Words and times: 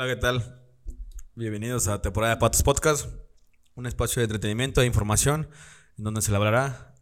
Hola, 0.00 0.14
¿qué 0.14 0.20
tal? 0.20 0.62
Bienvenidos 1.34 1.88
a 1.88 2.00
temporada 2.00 2.36
de 2.36 2.40
Patos 2.40 2.62
Podcast, 2.62 3.10
un 3.74 3.84
espacio 3.84 4.20
de 4.20 4.26
entretenimiento 4.26 4.80
e 4.80 4.86
información 4.86 5.48
en 5.98 6.04
donde 6.04 6.22
se 6.22 6.32
hablará 6.32 6.94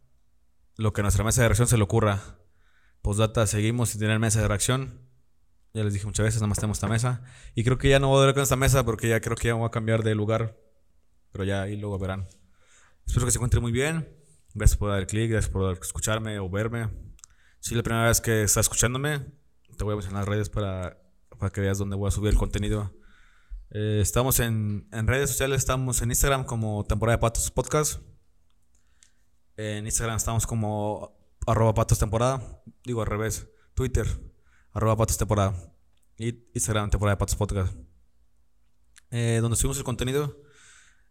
lo 0.77 0.93
que 0.93 1.01
a 1.01 1.03
nuestra 1.03 1.23
mesa 1.23 1.43
de 1.43 1.47
reacción 1.47 1.67
se 1.67 1.77
le 1.77 1.83
ocurra. 1.83 2.39
Postdata, 3.03 3.45
seguimos 3.45 3.89
sin 3.89 3.99
tener 3.99 4.17
mesa 4.17 4.41
de 4.41 4.47
reacción. 4.47 5.07
Ya 5.75 5.83
les 5.83 5.93
dije 5.93 6.07
muchas 6.07 6.23
veces, 6.23 6.41
nada 6.41 6.47
más 6.47 6.57
tenemos 6.57 6.77
esta 6.77 6.87
mesa. 6.87 7.21
Y 7.53 7.63
creo 7.63 7.77
que 7.77 7.87
ya 7.87 7.99
no 7.99 8.07
voy 8.07 8.17
a 8.17 8.19
durar 8.21 8.33
con 8.33 8.41
esta 8.41 8.55
mesa 8.55 8.83
porque 8.83 9.07
ya 9.09 9.21
creo 9.21 9.35
que 9.35 9.49
ya 9.49 9.53
voy 9.53 9.67
a 9.67 9.69
cambiar 9.69 10.01
de 10.01 10.15
lugar. 10.15 10.57
Pero 11.31 11.43
ya 11.43 11.61
ahí 11.61 11.77
luego 11.77 11.99
verán. 11.99 12.27
Espero 13.05 13.27
que 13.27 13.31
se 13.31 13.37
encuentren 13.37 13.61
muy 13.61 13.71
bien. 13.71 14.09
Gracias 14.55 14.75
por 14.75 14.89
dar 14.89 15.05
clic, 15.05 15.29
gracias 15.29 15.53
por 15.53 15.77
escucharme 15.77 16.39
o 16.39 16.49
verme. 16.49 16.89
Si 17.59 17.75
es 17.75 17.77
la 17.77 17.83
primera 17.83 18.07
vez 18.07 18.21
que 18.21 18.41
estás 18.41 18.65
escuchándome, 18.65 19.19
te 19.77 19.83
voy 19.83 19.93
a 19.93 19.97
mencionar 19.97 20.21
las 20.21 20.29
redes 20.29 20.49
para, 20.49 20.97
para 21.37 21.51
que 21.51 21.61
veas 21.61 21.77
dónde 21.77 21.95
voy 21.95 22.07
a 22.07 22.11
subir 22.11 22.31
el 22.31 22.37
contenido. 22.37 22.96
Eh, 23.69 23.99
estamos 24.01 24.39
en, 24.39 24.87
en, 24.91 25.07
redes 25.07 25.29
sociales, 25.29 25.59
estamos 25.59 26.01
en 26.01 26.09
Instagram 26.09 26.45
como 26.45 26.85
Temporada 26.85 27.17
de 27.17 27.21
Patos 27.21 27.51
Podcast. 27.51 28.01
En 29.57 29.85
Instagram 29.85 30.17
estamos 30.17 30.45
como 30.47 31.17
arroba 31.47 31.73
patos 31.73 31.99
temporada. 31.99 32.61
Digo 32.83 33.01
al 33.01 33.07
revés. 33.07 33.49
Twitter, 33.73 34.05
arroba 34.71 34.95
patos 34.95 35.17
temporada. 35.17 35.73
Y 36.17 36.47
Instagram, 36.53 36.89
temporada 36.89 37.15
de 37.15 37.19
patos 37.19 37.35
podcast. 37.35 37.75
Eh, 39.09 39.39
donde 39.41 39.55
subimos 39.55 39.77
el 39.77 39.83
contenido 39.83 40.41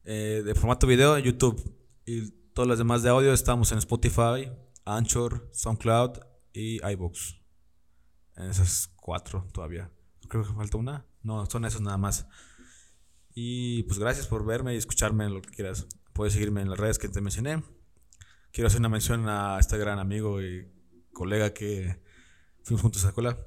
eh, 0.04 0.42
de 0.44 0.54
formato 0.54 0.86
video, 0.86 1.18
YouTube. 1.18 1.60
Y 2.04 2.30
todas 2.52 2.68
las 2.68 2.78
demás 2.78 3.02
de 3.02 3.10
audio 3.10 3.32
estamos 3.32 3.72
en 3.72 3.78
Spotify, 3.78 4.52
Anchor, 4.84 5.50
SoundCloud 5.52 6.20
y 6.52 6.84
iBooks. 6.86 7.40
En 8.36 8.50
esas 8.50 8.88
cuatro 8.96 9.48
todavía. 9.52 9.90
Creo 10.28 10.44
que 10.44 10.52
falta 10.52 10.76
una. 10.76 11.06
No, 11.26 11.44
son 11.46 11.64
esas 11.64 11.80
nada 11.80 11.96
más. 11.98 12.28
Y 13.34 13.82
pues 13.82 13.98
gracias 13.98 14.28
por 14.28 14.46
verme 14.46 14.74
y 14.74 14.76
escucharme 14.76 15.24
en 15.24 15.34
lo 15.34 15.42
que 15.42 15.50
quieras. 15.50 15.88
Puedes 16.12 16.34
seguirme 16.34 16.62
en 16.62 16.70
las 16.70 16.78
redes 16.78 17.00
que 17.00 17.08
te 17.08 17.20
mencioné. 17.20 17.64
Quiero 18.52 18.68
hacer 18.68 18.78
una 18.78 18.88
mención 18.88 19.28
a 19.28 19.58
este 19.58 19.76
gran 19.76 19.98
amigo 19.98 20.40
y 20.40 20.70
colega 21.12 21.52
que 21.52 22.00
fuimos 22.62 22.82
juntos 22.82 23.02
a 23.02 23.06
la 23.06 23.08
escuela. 23.10 23.38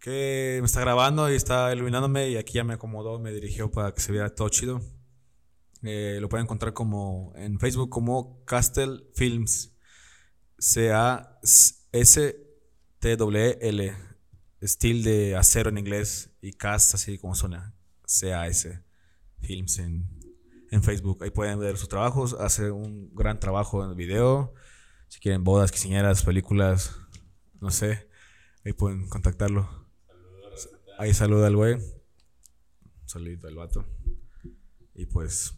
Que 0.00 0.56
me 0.62 0.66
está 0.66 0.80
grabando 0.80 1.30
y 1.30 1.34
está 1.34 1.70
iluminándome 1.74 2.30
y 2.30 2.36
aquí 2.38 2.54
ya 2.54 2.64
me 2.64 2.72
acomodó, 2.72 3.18
me 3.18 3.32
dirigió 3.32 3.70
para 3.70 3.92
que 3.92 4.00
se 4.00 4.10
viera 4.10 4.34
todo 4.34 4.48
chido. 4.48 4.80
Eh, 5.82 6.16
lo 6.22 6.30
pueden 6.30 6.46
encontrar 6.46 6.72
como 6.72 7.34
en 7.36 7.60
Facebook 7.60 7.90
como 7.90 8.42
Castle 8.46 9.04
Films. 9.14 9.76
C-A-S-T-W-L. 10.58 11.38
Steel 14.62 15.04
de 15.04 15.36
acero 15.36 15.70
en 15.70 15.78
inglés 15.78 16.30
y 16.40 16.52
cast 16.52 16.94
así 16.94 17.18
como 17.18 17.34
suena. 17.34 17.74
C-A-S 18.06 18.82
Films 19.40 19.78
en, 19.78 20.08
en, 20.70 20.82
Facebook. 20.82 21.22
Ahí 21.22 21.30
pueden 21.30 21.58
ver 21.60 21.76
sus 21.76 21.88
trabajos. 21.88 22.34
Hace 22.34 22.70
un 22.70 23.14
gran 23.14 23.38
trabajo 23.38 23.84
en 23.84 23.90
el 23.90 23.96
video. 23.96 24.54
Si 25.08 25.20
quieren 25.20 25.44
bodas, 25.44 25.70
quinceañeras, 25.70 26.24
películas, 26.24 26.96
no 27.60 27.70
sé. 27.70 28.08
Ahí 28.64 28.72
pueden 28.72 29.08
contactarlo. 29.08 29.88
Ahí 30.98 31.14
saluda 31.14 31.46
al 31.46 31.56
güey. 31.56 31.78
Saludito 33.06 33.46
al 33.46 33.54
vato. 33.54 33.86
Y 34.94 35.06
pues, 35.06 35.54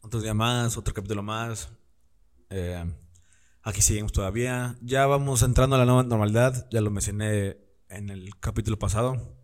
otro 0.00 0.20
día 0.20 0.34
más, 0.34 0.76
otro 0.76 0.92
capítulo 0.92 1.22
más. 1.22 1.70
Eh, 2.50 2.84
aquí 3.62 3.80
seguimos 3.80 4.12
todavía. 4.12 4.76
Ya 4.82 5.06
vamos 5.06 5.42
entrando 5.42 5.76
a 5.76 5.78
la 5.78 5.84
nueva 5.84 6.02
normalidad. 6.02 6.68
Ya 6.70 6.80
lo 6.80 6.90
mencioné 6.90 7.67
en 7.88 8.10
el 8.10 8.38
capítulo 8.40 8.78
pasado. 8.78 9.36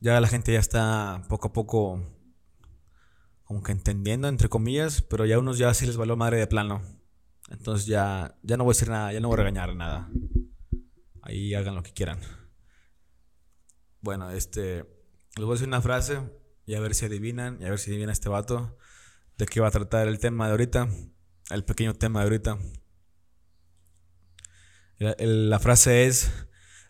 Ya 0.00 0.20
la 0.20 0.28
gente 0.28 0.52
ya 0.52 0.58
está 0.60 1.24
poco 1.28 1.48
a 1.48 1.52
poco 1.52 2.02
como 3.44 3.62
que 3.62 3.72
entendiendo, 3.72 4.28
entre 4.28 4.48
comillas, 4.48 5.02
pero 5.02 5.24
ya 5.24 5.38
unos 5.38 5.58
ya 5.58 5.72
sí 5.74 5.86
les 5.86 5.96
valió 5.96 6.16
madre 6.16 6.38
de 6.38 6.46
plano. 6.46 6.82
Entonces 7.50 7.86
ya, 7.86 8.36
ya 8.42 8.56
no 8.56 8.64
voy 8.64 8.72
a 8.72 8.74
decir 8.74 8.90
nada, 8.90 9.12
ya 9.12 9.20
no 9.20 9.28
voy 9.28 9.34
a 9.36 9.38
regañar 9.38 9.74
nada. 9.74 10.10
Ahí 11.22 11.54
hagan 11.54 11.74
lo 11.74 11.82
que 11.82 11.92
quieran. 11.92 12.20
Bueno, 14.00 14.30
este, 14.30 14.84
les 15.36 15.44
voy 15.44 15.50
a 15.50 15.52
decir 15.54 15.68
una 15.68 15.80
frase 15.80 16.20
y 16.66 16.74
a 16.74 16.80
ver 16.80 16.94
si 16.94 17.06
adivinan, 17.06 17.58
y 17.60 17.64
a 17.64 17.70
ver 17.70 17.78
si 17.78 17.90
adivina 17.90 18.12
este 18.12 18.28
vato 18.28 18.76
de 19.38 19.46
qué 19.46 19.60
va 19.60 19.68
a 19.68 19.72
tratar 19.72 20.08
el 20.08 20.18
tema 20.18 20.46
de 20.46 20.50
ahorita, 20.52 20.88
el 21.50 21.64
pequeño 21.64 21.94
tema 21.94 22.20
de 22.20 22.24
ahorita. 22.24 22.58
La, 24.98 25.16
la 25.18 25.58
frase 25.58 26.06
es, 26.06 26.30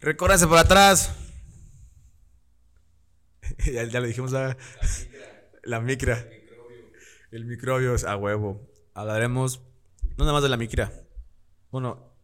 recórrase 0.00 0.47
por 0.47 0.59
atrás. 0.59 1.14
ya, 3.64 3.84
ya, 3.84 4.00
le 4.00 4.09
dijimos 4.09 4.34
a 4.34 4.56
la 5.62 5.81
micra. 5.81 6.26
El 7.31 7.44
microbio 7.44 7.94
es 7.94 8.04
a 8.04 8.16
huevo. 8.16 8.69
Hablaremos 8.94 9.62
no 10.16 10.25
nada 10.25 10.32
más 10.32 10.42
de 10.42 10.48
la 10.48 10.56
micra. 10.56 10.92
Bueno, 11.70 12.16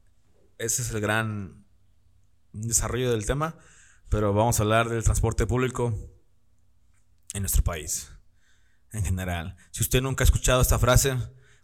ese 0.58 0.82
es 0.82 0.90
el 0.90 1.00
gran 1.00 1.64
desarrollo 2.52 3.10
del 3.10 3.26
tema, 3.26 3.56
pero 4.08 4.32
vamos 4.32 4.58
a 4.58 4.62
hablar 4.62 4.88
del 4.88 5.04
transporte 5.04 5.46
público 5.46 5.94
en 7.34 7.42
nuestro 7.42 7.62
país 7.62 8.10
en 8.92 9.04
general. 9.04 9.56
Si 9.70 9.82
usted 9.82 10.00
nunca 10.00 10.22
ha 10.22 10.26
escuchado 10.26 10.62
esta 10.62 10.78
frase, 10.78 11.16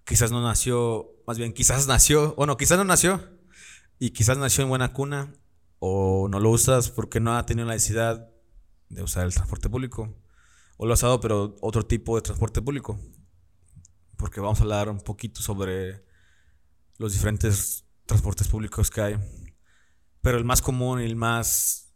quizás 0.05 0.31
no 0.31 0.43
nació, 0.43 1.11
más 1.27 1.39
bien 1.39 1.53
quizás 1.53 1.87
nació, 1.87 2.35
bueno, 2.35 2.57
quizás 2.57 2.77
no 2.77 2.85
nació 2.85 3.39
y 3.99 4.11
quizás 4.11 4.37
nació 4.37 4.65
en 4.65 4.71
buena 4.71 4.93
cuna 4.93 5.33
o 5.81 6.29
no 6.29 6.39
lo 6.39 6.51
usas 6.51 6.91
porque 6.91 7.19
no 7.19 7.37
ha 7.37 7.45
tenido 7.45 7.67
la 7.67 7.75
necesidad 7.75 8.31
de 8.89 9.03
usar 9.03 9.27
el 9.27 9.35
transporte 9.35 9.69
público 9.69 10.15
o 10.77 10.87
lo 10.87 10.93
ha 10.93 10.95
usado 10.95 11.21
pero 11.21 11.57
otro 11.61 11.85
tipo 11.85 12.15
de 12.17 12.23
transporte 12.23 12.63
público 12.63 12.99
porque 14.21 14.41
vamos 14.41 14.61
a 14.61 14.63
hablar 14.63 14.89
un 14.89 15.01
poquito 15.01 15.41
sobre 15.41 16.05
los 16.99 17.15
diferentes 17.15 17.87
transportes 18.05 18.47
públicos 18.49 18.91
que 18.91 19.01
hay. 19.01 19.17
Pero 20.21 20.37
el 20.37 20.45
más 20.45 20.61
común 20.61 21.01
y 21.01 21.05
el 21.05 21.17
más 21.17 21.95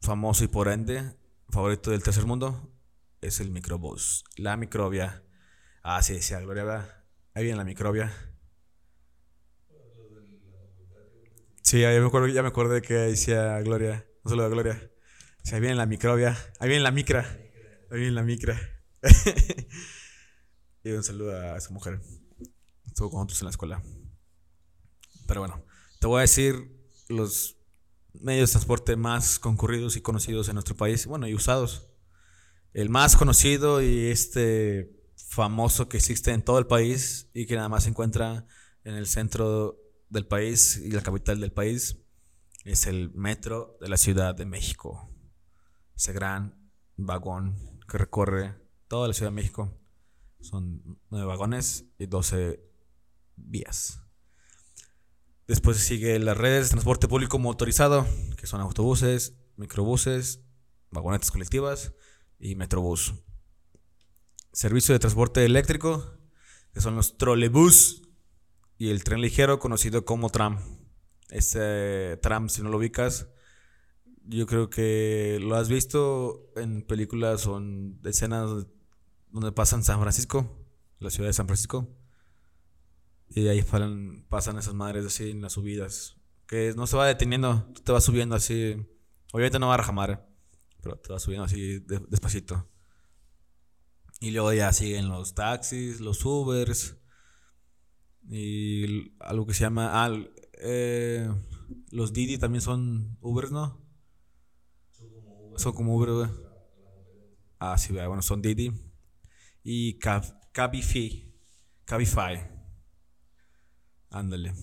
famoso 0.00 0.44
y 0.44 0.48
por 0.48 0.68
ende 0.68 1.14
favorito 1.50 1.90
del 1.90 2.02
tercer 2.02 2.24
mundo 2.24 2.72
es 3.20 3.40
el 3.40 3.50
microbús, 3.50 4.24
la 4.36 4.56
microbia. 4.56 5.22
Ah, 5.82 6.02
sí, 6.02 6.14
decía 6.14 6.40
Gloria, 6.40 7.04
ahí 7.34 7.44
viene 7.44 7.58
la 7.58 7.64
microbia. 7.64 8.10
Sí, 11.68 11.82
ya 11.82 11.90
me 11.90 12.06
acuerdo, 12.06 12.28
ya 12.28 12.40
me 12.40 12.48
acordé 12.48 12.80
que 12.80 12.94
decía 12.94 13.60
Gloria, 13.60 14.08
no 14.24 14.30
solo 14.30 14.44
de 14.44 14.48
Gloria. 14.48 14.90
Sí, 15.42 15.54
ahí 15.54 15.60
viene 15.60 15.76
la 15.76 15.84
microbia, 15.84 16.34
ahí 16.60 16.68
viene 16.70 16.82
la 16.82 16.92
micra, 16.92 17.28
ahí 17.90 17.98
viene 17.98 18.12
la 18.12 18.22
micra. 18.22 18.58
Y 20.82 20.92
un 20.92 21.04
saludo 21.04 21.38
a 21.38 21.58
esa 21.58 21.68
mujer. 21.68 22.00
Estuvo 22.86 23.10
con 23.10 23.18
nosotros 23.18 23.42
en 23.42 23.44
la 23.44 23.50
escuela. 23.50 23.82
Pero 25.26 25.40
bueno, 25.40 25.62
te 26.00 26.06
voy 26.06 26.20
a 26.20 26.22
decir 26.22 26.54
los 27.10 27.58
medios 28.14 28.48
de 28.48 28.52
transporte 28.52 28.96
más 28.96 29.38
concurridos 29.38 29.96
y 29.96 30.00
conocidos 30.00 30.48
en 30.48 30.54
nuestro 30.54 30.74
país. 30.74 31.04
Bueno, 31.04 31.28
y 31.28 31.34
usados. 31.34 31.90
El 32.72 32.88
más 32.88 33.14
conocido 33.14 33.82
y 33.82 34.06
este 34.06 34.90
famoso 35.16 35.86
que 35.90 35.98
existe 35.98 36.30
en 36.32 36.40
todo 36.40 36.58
el 36.60 36.66
país 36.66 37.28
y 37.34 37.44
que 37.44 37.56
nada 37.56 37.68
más 37.68 37.82
se 37.82 37.90
encuentra 37.90 38.46
en 38.84 38.94
el 38.94 39.06
centro 39.06 39.87
del 40.10 40.26
país 40.26 40.76
y 40.76 40.90
la 40.90 41.02
capital 41.02 41.40
del 41.40 41.52
país 41.52 41.98
es 42.64 42.86
el 42.86 43.10
metro 43.14 43.76
de 43.80 43.88
la 43.88 43.96
Ciudad 43.96 44.34
de 44.34 44.46
México. 44.46 45.10
Ese 45.96 46.12
gran 46.12 46.70
vagón 46.96 47.80
que 47.88 47.98
recorre 47.98 48.54
toda 48.88 49.08
la 49.08 49.14
Ciudad 49.14 49.30
de 49.30 49.36
México. 49.36 49.74
Son 50.40 51.00
nueve 51.10 51.26
vagones 51.26 51.86
y 51.98 52.06
12 52.06 52.62
vías. 53.36 54.00
Después 55.46 55.78
sigue 55.78 56.18
las 56.18 56.36
redes 56.36 56.66
de 56.66 56.70
transporte 56.72 57.08
público 57.08 57.38
motorizado, 57.38 58.06
que 58.36 58.46
son 58.46 58.60
autobuses, 58.60 59.34
microbuses, 59.56 60.42
vagonetas 60.90 61.30
colectivas 61.30 61.94
y 62.38 62.54
metrobús. 62.54 63.14
Servicio 64.52 64.92
de 64.92 64.98
transporte 64.98 65.44
eléctrico, 65.44 66.18
que 66.72 66.80
son 66.80 66.96
los 66.96 67.16
trolebús 67.16 68.07
y 68.78 68.90
el 68.90 69.04
tren 69.04 69.20
ligero 69.20 69.58
conocido 69.58 70.04
como 70.04 70.30
tram. 70.30 70.58
Este 71.30 72.16
tram, 72.18 72.48
si 72.48 72.62
no 72.62 72.70
lo 72.70 72.78
ubicas, 72.78 73.28
yo 74.24 74.46
creo 74.46 74.70
que 74.70 75.38
lo 75.42 75.56
has 75.56 75.68
visto 75.68 76.50
en 76.56 76.82
películas 76.82 77.46
o 77.46 77.58
en 77.58 78.00
escenas 78.04 78.66
donde 79.30 79.52
pasan 79.52 79.82
San 79.82 80.00
Francisco, 80.00 80.64
la 81.00 81.10
ciudad 81.10 81.28
de 81.28 81.34
San 81.34 81.46
Francisco. 81.46 81.88
Y 83.30 83.48
ahí 83.48 83.62
pasan 83.62 84.58
esas 84.58 84.74
madres 84.74 85.04
así 85.04 85.30
en 85.30 85.42
las 85.42 85.54
subidas. 85.54 86.16
Que 86.46 86.72
no 86.76 86.86
se 86.86 86.96
va 86.96 87.06
deteniendo, 87.06 87.70
te 87.84 87.92
vas 87.92 88.04
subiendo 88.04 88.36
así. 88.36 88.76
Obviamente 89.32 89.58
no 89.58 89.68
va 89.68 89.74
a 89.74 89.78
rajamar, 89.78 90.26
pero 90.82 90.96
te 90.96 91.12
vas 91.12 91.22
subiendo 91.22 91.44
así 91.44 91.80
despacito. 91.80 92.70
Y 94.20 94.30
luego 94.30 94.52
ya 94.52 94.72
siguen 94.72 95.08
los 95.08 95.34
taxis, 95.34 96.00
los 96.00 96.24
Ubers. 96.24 96.97
Y 98.28 99.12
algo 99.20 99.46
que 99.46 99.54
se 99.54 99.64
llama. 99.64 100.04
Ah, 100.04 100.10
los 101.90 102.12
Didi 102.12 102.38
también 102.38 102.60
son 102.60 103.16
Ubers, 103.20 103.50
¿no? 103.50 103.80
Son 105.56 105.72
como 105.72 105.96
Uber, 105.96 106.10
güey. 106.10 106.30
Ah, 107.58 107.76
sí, 107.76 107.92
bueno, 107.92 108.22
son 108.22 108.40
Didi 108.40 108.72
y 109.64 109.98
Cabify. 109.98 111.34
Cabify. 111.84 112.48
Ándale. 114.10 114.54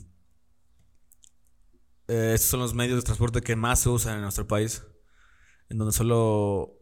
Eh, 2.07 2.31
estos 2.33 2.49
son 2.51 2.59
los 2.61 2.73
medios 2.73 2.97
de 2.97 3.03
transporte 3.03 3.41
que 3.41 3.55
más 3.55 3.81
se 3.81 3.89
usan 3.89 4.15
en 4.15 4.21
nuestro 4.21 4.47
país. 4.47 4.83
En 5.69 5.77
donde 5.77 5.93
solo 5.93 6.79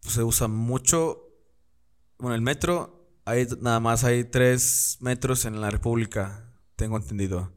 se 0.00 0.22
usa 0.22 0.48
mucho. 0.48 1.26
Bueno, 2.18 2.34
el 2.34 2.42
metro, 2.42 2.99
hay 3.30 3.46
nada 3.60 3.80
más 3.80 4.04
hay 4.04 4.24
tres 4.24 4.98
metros 5.00 5.44
en 5.44 5.60
la 5.60 5.70
República, 5.70 6.52
tengo 6.76 6.96
entendido. 6.96 7.52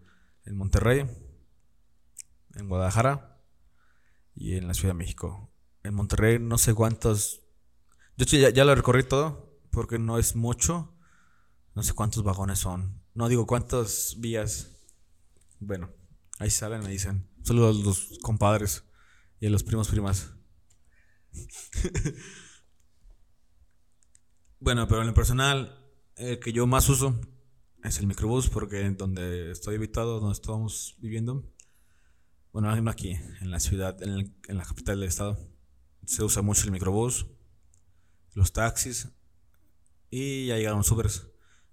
En 0.45 0.57
Monterrey, 0.57 1.09
en 2.55 2.67
Guadalajara 2.67 3.41
y 4.35 4.55
en 4.55 4.67
la 4.67 4.73
Ciudad 4.73 4.93
de 4.93 4.97
México. 4.99 5.51
En 5.83 5.93
Monterrey 5.95 6.37
no 6.39 6.57
sé 6.57 6.73
cuántos. 6.73 7.41
Yo 8.17 8.25
ya, 8.25 8.49
ya 8.49 8.65
lo 8.65 8.75
recorrí 8.75 9.03
todo 9.03 9.59
porque 9.71 9.99
no 9.99 10.19
es 10.19 10.35
mucho. 10.35 10.95
No 11.75 11.81
sé 11.81 11.93
cuántos 11.93 12.23
vagones 12.23 12.59
son. 12.59 13.01
No 13.15 13.29
digo 13.29 13.47
cuántas 13.47 14.15
vías. 14.19 14.69
Bueno, 15.59 15.89
ahí 16.39 16.49
salen, 16.49 16.83
me 16.83 16.89
dicen. 16.89 17.27
Solo 17.41 17.71
los 17.71 18.19
compadres 18.21 18.83
y 19.39 19.49
los 19.49 19.63
primos 19.63 19.87
primas. 19.87 20.29
bueno, 24.63 24.87
pero 24.87 25.01
en 25.01 25.07
lo 25.07 25.13
personal, 25.13 25.77
el 26.15 26.39
que 26.39 26.53
yo 26.53 26.65
más 26.65 26.87
uso 26.87 27.19
es 27.83 27.99
el 27.99 28.07
microbús 28.07 28.49
porque 28.49 28.89
donde 28.91 29.51
estoy 29.51 29.75
habitado, 29.75 30.21
donde 30.21 30.33
estamos 30.33 30.95
viviendo, 30.99 31.51
bueno, 32.53 32.69
aquí, 32.89 33.11
en 33.41 33.51
la 33.51 33.59
ciudad, 33.59 34.01
en, 34.01 34.33
en 34.47 34.57
la 34.57 34.63
capital 34.63 34.99
del 34.99 35.09
estado, 35.09 35.37
se 36.05 36.23
usa 36.23 36.41
mucho 36.41 36.63
el 36.63 36.71
microbús, 36.71 37.27
los 38.33 38.53
taxis 38.53 39.09
y 40.09 40.47
ya 40.47 40.55
llegaron 40.55 40.79
los 40.79 40.91
Ubers. 40.91 41.27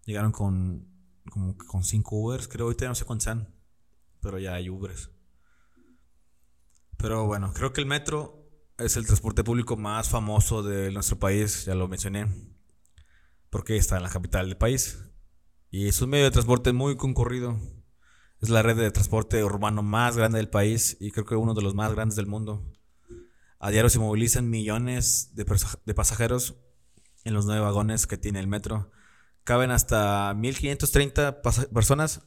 Llegaron 0.05 0.33
con 0.33 0.89
como 1.31 1.57
con 1.57 1.85
cinco 1.85 2.17
Ubers, 2.17 2.49
creo 2.49 2.67
ahorita 2.67 2.89
no 2.89 2.95
sé 2.97 3.05
cuántos 3.05 3.25
sean, 3.25 3.55
pero 4.21 4.39
ya 4.39 4.55
hay 4.55 4.69
Ubers. 4.69 5.11
Pero 6.97 7.27
bueno, 7.27 7.53
creo 7.55 7.73
que 7.73 7.81
el 7.81 7.87
metro 7.87 8.51
es 8.79 8.97
el 8.97 9.07
transporte 9.07 9.45
público 9.45 9.77
más 9.77 10.09
famoso 10.09 10.63
de 10.65 10.91
nuestro 10.91 11.19
país, 11.19 11.67
ya 11.67 11.75
lo 11.75 11.87
mencioné, 11.87 12.27
porque 13.51 13.77
está 13.77 13.97
en 13.97 14.05
la 14.05 14.11
capital 14.11 14.47
del 14.47 14.57
país. 14.57 14.99
Y 15.71 15.89
es 15.89 16.01
un 16.01 16.11
medio 16.11 16.25
de 16.25 16.31
transporte 16.31 16.73
muy 16.73 16.97
concurrido. 16.97 17.59
Es 18.41 18.49
la 18.49 18.63
red 18.63 18.77
de 18.77 18.91
transporte 18.91 19.45
urbano 19.45 19.83
más 19.83 20.17
grande 20.17 20.39
del 20.39 20.49
país 20.49 20.97
y 20.99 21.11
creo 21.11 21.27
que 21.27 21.37
uno 21.37 21.55
de 21.55 21.63
los 21.63 21.75
más 21.75 21.93
grandes 21.93 22.17
del 22.17 22.27
mundo. 22.27 22.65
A 23.59 23.71
diario 23.71 23.91
se 23.91 23.99
movilizan 23.99 24.49
millones 24.49 25.35
de, 25.35 25.45
de 25.85 25.95
pasajeros 25.95 26.57
en 27.25 27.35
los 27.35 27.45
nueve 27.45 27.61
vagones 27.61 28.07
que 28.07 28.17
tiene 28.17 28.41
el 28.41 28.47
metro. 28.47 28.91
Caben 29.45 29.71
hasta 29.71 30.33
1530 30.35 31.43
personas, 31.43 32.23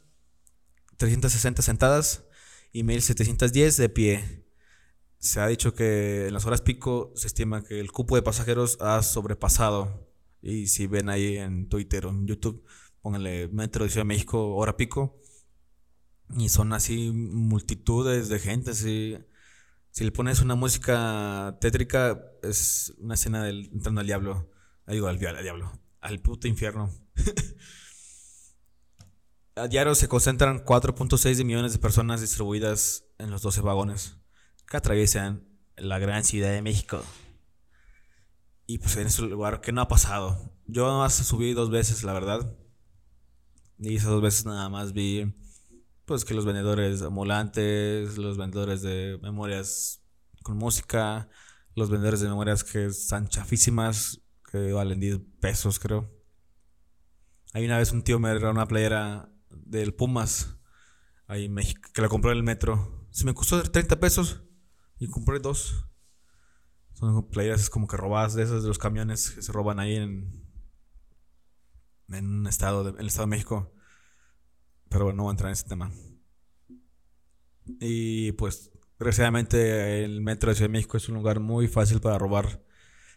360 0.98 1.62
sentadas 1.62 2.26
y 2.72 2.84
1710 2.84 3.78
de 3.78 3.90
pie. 3.90 4.46
Se 5.18 5.40
ha 5.40 5.48
dicho 5.48 5.74
que 5.74 6.28
en 6.28 6.34
las 6.34 6.46
horas 6.46 6.62
pico 6.62 7.14
se 7.16 7.28
estima 7.28 7.64
que 7.64 7.80
el 7.80 7.92
cupo 7.92 8.16
de 8.16 8.22
pasajeros 8.22 8.78
ha 8.82 9.02
sobrepasado. 9.04 10.03
Y 10.44 10.68
si 10.68 10.88
ven 10.88 11.08
ahí 11.10 11.38
en 11.38 11.70
Twitter 11.70 12.06
o 12.06 12.10
en 12.10 12.28
YouTube, 12.28 12.66
pónganle 13.02 13.48
Metro 13.48 13.86
de 13.86 13.90
Ciudad 13.90 14.02
de 14.02 14.10
México, 14.10 14.56
hora 14.56 14.76
pico. 14.76 15.18
Y 16.38 16.50
son 16.50 16.74
así 16.74 17.12
multitudes 17.12 18.28
de 18.28 18.40
gente. 18.40 18.76
Si 18.76 19.18
le 19.98 20.12
pones 20.12 20.42
una 20.42 20.56
música 20.56 21.58
tétrica, 21.62 22.22
es 22.44 22.94
una 22.98 23.14
escena 23.14 23.44
del 23.44 23.70
entrando 23.72 24.02
al 24.02 24.08
diablo. 24.08 24.52
Digo, 24.86 25.08
al, 25.08 25.26
al 25.26 25.44
diablo. 25.44 25.72
Al 26.02 26.20
puto 26.20 26.48
infierno. 26.50 26.92
A 29.56 29.68
diario 29.68 29.94
se 29.94 30.08
concentran 30.08 30.66
4.6 30.66 31.46
millones 31.46 31.74
de 31.74 31.80
personas 31.80 32.22
distribuidas 32.22 33.06
en 33.20 33.30
los 33.30 33.44
12 33.44 33.62
vagones 33.62 34.18
que 34.68 34.78
atraviesan 34.78 35.48
la 35.78 36.00
gran 36.00 36.24
Ciudad 36.24 36.50
de 36.50 36.64
México. 36.64 37.04
Y 38.66 38.78
pues 38.78 38.96
en 38.98 39.08
ese 39.08 39.24
lugar 39.24 39.62
que 39.62 39.72
no 39.72 39.82
ha 39.82 39.88
pasado. 39.88 40.54
Yo 40.66 40.86
nada 40.88 41.00
más 41.00 41.14
subí 41.16 41.54
dos 41.54 41.70
veces, 41.70 42.04
la 42.04 42.14
verdad. 42.14 42.58
Y 43.80 43.96
esas 43.96 44.10
dos 44.10 44.22
veces 44.22 44.46
nada 44.46 44.70
más 44.70 44.94
vi 44.94 45.34
pues 46.06 46.26
que 46.26 46.34
los 46.34 46.46
vendedores 46.46 47.02
ambulantes, 47.02 48.18
los 48.18 48.38
vendedores 48.38 48.82
de 48.82 49.20
memorias 49.22 50.02
con 50.42 50.58
música, 50.58 51.30
los 51.76 51.90
vendedores 51.90 52.20
de 52.20 52.28
memorias 52.28 52.64
que 52.64 52.86
están 52.86 53.28
chafísimas, 53.28 54.22
que 54.52 54.74
valen 54.74 55.00
10 55.00 55.20
pesos 55.40 55.80
creo. 55.80 56.12
Hay 57.54 57.66
una 57.66 57.78
vez 57.78 57.92
un 57.92 58.04
tío 58.04 58.20
me 58.20 58.34
regaló 58.34 58.52
una 58.52 58.68
playera 58.68 59.32
del 59.50 59.94
Pumas, 59.94 60.58
ahí 61.28 61.46
en 61.46 61.56
que 61.56 62.02
la 62.02 62.10
compró 62.10 62.32
en 62.32 62.38
el 62.38 62.44
metro. 62.44 63.08
Se 63.12 63.26
me 63.26 63.34
costó 63.34 63.62
30 63.62 64.00
pesos. 64.00 64.44
Y 65.00 65.08
compré 65.08 65.40
dos. 65.40 65.86
Son 66.94 67.30
playeras 67.30 67.70
como 67.70 67.88
que 67.88 67.98
robadas 67.98 68.34
de 68.34 68.44
esas 68.44 68.62
de 68.62 68.68
los 68.68 68.78
camiones 68.78 69.32
que 69.32 69.42
se 69.42 69.52
roban 69.52 69.80
ahí 69.80 69.96
en, 69.96 70.46
en 72.10 72.26
un 72.26 72.48
estado, 72.48 72.84
de, 72.84 72.92
en 72.92 73.00
el 73.00 73.08
estado 73.08 73.28
de 73.28 73.32
México. 73.32 73.74
Pero 74.90 75.06
bueno, 75.06 75.18
no 75.18 75.24
voy 75.24 75.32
a 75.32 75.34
entrar 75.34 75.50
en 75.50 75.54
ese 75.54 75.68
tema. 75.68 75.92
Y 77.80 78.34
pues, 78.34 78.72
desgraciadamente, 79.00 80.04
el 80.04 80.22
metro 80.22 80.50
de 80.50 80.56
Ciudad 80.56 80.70
de 80.70 80.74
México 80.74 80.98
es 80.98 81.10
un 81.10 81.16
lugar 81.16 81.40
muy 81.40 81.68
fácil 81.68 82.00
para 82.00 82.18
robar. 82.18 82.64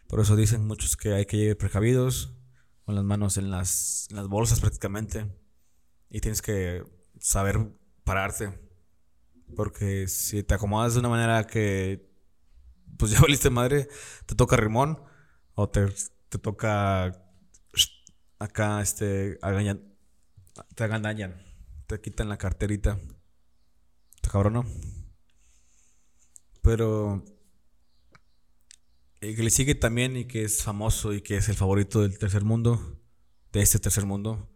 Por 0.07 0.19
eso 0.19 0.35
dicen 0.35 0.65
muchos 0.65 0.97
que 0.97 1.13
hay 1.13 1.25
que 1.25 1.37
ir 1.37 1.57
precavidos, 1.57 2.33
con 2.85 2.95
las 2.95 3.03
manos 3.03 3.37
en 3.37 3.51
las, 3.51 4.07
en 4.09 4.15
las 4.15 4.27
bolsas 4.27 4.59
prácticamente. 4.59 5.27
Y 6.09 6.21
tienes 6.21 6.41
que 6.41 6.83
saber 7.19 7.73
pararte 8.03 8.67
porque 9.55 10.07
si 10.07 10.43
te 10.43 10.53
acomodas 10.53 10.93
de 10.93 10.99
una 10.99 11.09
manera 11.09 11.45
que, 11.45 12.06
pues 12.97 13.11
ya 13.11 13.21
valiste 13.21 13.49
madre, 13.49 13.87
te 14.25 14.35
toca 14.35 14.55
rimón 14.57 15.01
o 15.55 15.69
te, 15.69 15.87
te 16.29 16.37
toca 16.37 17.25
acá, 18.39 18.81
este, 18.81 19.39
te 20.75 20.83
hagan 20.83 21.01
daño, 21.01 21.33
te 21.87 21.99
quitan 22.01 22.29
la 22.29 22.37
carterita. 22.37 22.99
Te 24.21 24.29
cabrón. 24.29 24.65
Pero 26.61 27.23
el 29.21 29.35
que 29.35 29.43
le 29.43 29.49
sigue 29.49 29.75
también 29.75 30.17
y 30.17 30.25
que 30.25 30.43
es 30.43 30.63
famoso 30.63 31.13
y 31.13 31.21
que 31.21 31.37
es 31.37 31.49
el 31.49 31.55
favorito 31.55 32.01
del 32.01 32.17
tercer 32.17 32.43
mundo, 32.43 32.99
de 33.51 33.61
este 33.61 33.79
tercer 33.79 34.05
mundo, 34.05 34.49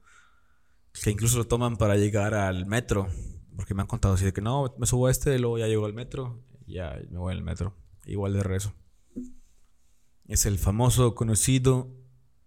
que 1.03 1.09
incluso 1.09 1.37
lo 1.37 1.47
toman 1.47 1.77
para 1.77 1.95
llegar 1.95 2.33
al 2.33 2.65
metro 2.65 3.07
porque 3.55 3.73
me 3.73 3.81
han 3.81 3.87
contado 3.87 4.15
así 4.15 4.25
de 4.25 4.33
que 4.33 4.41
no, 4.41 4.73
me 4.77 4.85
subo 4.85 5.07
a 5.07 5.11
este, 5.11 5.35
y 5.35 5.39
luego 5.39 5.57
ya 5.57 5.67
llego 5.67 5.85
al 5.85 5.93
metro, 5.93 6.43
ya 6.65 6.99
me 7.09 7.19
voy 7.19 7.33
al 7.33 7.43
metro. 7.43 7.75
Igual 8.05 8.33
de 8.33 8.43
rezo. 8.43 8.73
Es 10.27 10.45
el 10.45 10.57
famoso, 10.57 11.15
conocido 11.15 12.01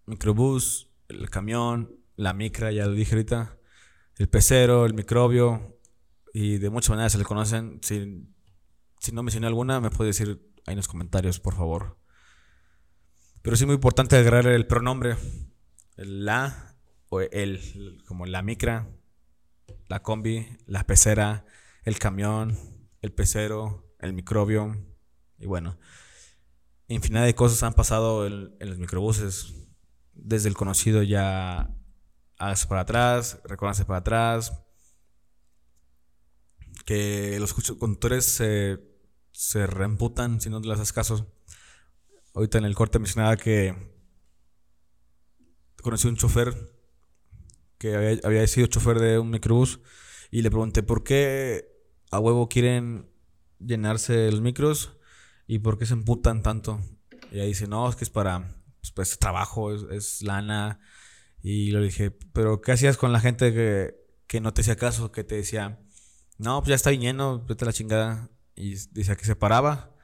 microbús, 0.07 0.91
el 1.09 1.31
camión, 1.31 1.97
la 2.17 2.35
micra, 2.35 2.73
ya 2.73 2.87
lo 2.87 2.93
dije 2.93 3.15
ahorita, 3.15 3.59
el 4.19 4.29
pecero, 4.29 4.87
el 4.87 4.95
microbio, 4.95 5.79
y 6.33 6.59
de 6.59 6.71
muchas 6.71 6.91
maneras 6.91 7.13
se 7.13 7.19
le 7.19 7.25
conocen. 7.25 7.81
Si, 7.83 8.27
si 8.99 9.13
no 9.13 9.23
mencioné 9.23 9.47
alguna, 9.47 9.81
me 9.81 9.91
puede 9.91 10.09
decir 10.09 10.41
ahí 10.67 10.73
en 10.73 10.77
los 10.77 10.89
comentarios, 10.89 11.41
por 11.41 11.55
favor. 11.55 11.99
Pero 13.43 13.57
sí 13.57 13.67
muy 13.67 13.75
importante 13.75 14.17
agregar 14.17 14.47
el 14.47 14.67
pronombre, 14.67 15.17
la 15.97 16.77
o 17.09 17.21
el, 17.21 18.03
como 18.07 18.27
la 18.27 18.43
micra, 18.43 18.89
la 19.89 20.03
combi, 20.03 20.47
la 20.67 20.87
pecera, 20.87 21.45
el 21.85 21.99
camión, 21.99 22.59
el 23.03 23.13
pecero, 23.13 23.95
el 24.01 24.15
microbio. 24.15 24.77
Y 25.45 25.47
bueno, 25.47 25.79
infinidad 26.89 27.27
de 27.27 27.35
cosas 27.35 27.63
han 27.63 27.75
pasado 27.75 28.27
en, 28.27 28.57
los 28.59 28.79
microbuses. 28.79 29.53
Desde 30.15 30.49
el 30.49 30.55
conocido 30.55 31.03
ya 31.03 31.77
hace 32.39 32.67
para 32.67 32.81
atrás, 32.81 33.41
reconoce 33.45 33.85
para 33.85 33.99
atrás. 33.99 34.55
Que 36.87 37.39
los 37.39 37.53
conductores 37.53 38.25
se, 38.25 38.81
se 39.33 39.67
reemputan 39.67 40.41
si 40.41 40.49
no 40.49 40.61
les 40.61 40.81
haces 40.81 40.95
caso. 40.95 41.31
Ahorita 42.33 42.57
en 42.57 42.65
el 42.65 42.75
corte 42.75 42.99
mencionaba 42.99 43.37
que 43.37 43.75
conocí 45.83 46.09
un 46.09 46.17
chofer 46.17 46.73
que 47.77 48.19
había, 48.25 48.47
sido 48.47 48.67
chofer 48.67 48.99
de 48.99 49.19
un 49.19 49.29
microbús 49.29 49.81
y 50.31 50.41
le 50.41 50.51
pregunté 50.51 50.83
por 50.83 51.05
qué 51.05 51.69
a 52.11 52.19
huevo 52.19 52.49
quieren 52.49 53.11
llenarse 53.59 54.31
los 54.31 54.41
micros 54.41 54.94
y 55.47 55.59
por 55.59 55.79
qué 55.79 55.87
se 55.87 55.95
emputan 55.95 56.43
tanto. 56.43 56.81
Y 57.31 57.41
ahí 57.41 57.49
dice, 57.49 57.67
no, 57.67 57.89
es 57.89 57.97
que 57.97 58.05
es 58.05 58.11
para, 58.11 58.55
pues, 58.81 58.93
pues 58.93 59.19
trabajo, 59.19 59.73
es, 59.91 60.23
lana. 60.23 60.81
Y 61.43 61.71
le 61.73 61.81
dije, 61.81 62.11
pero 62.33 62.61
¿qué 62.61 62.73
hacías 62.73 62.97
con 62.97 63.13
la 63.13 63.21
gente 63.21 63.53
que, 63.53 63.95
que 64.27 64.41
no 64.41 64.55
te 64.55 64.63
hacía 64.63 64.77
caso? 64.77 65.13
Que 65.13 65.25
te 65.25 65.37
decía, 65.37 65.81
no, 66.39 66.61
pues 66.61 66.71
ya 66.71 66.75
está 66.75 66.93
lleno, 66.93 67.45
vete 67.45 67.65
a 67.65 67.67
la 67.67 67.73
chingada. 67.73 68.31
Y 68.57 68.77
decía 68.93 69.17
que 69.17 69.25
se 69.25 69.35
paraba 69.35 69.97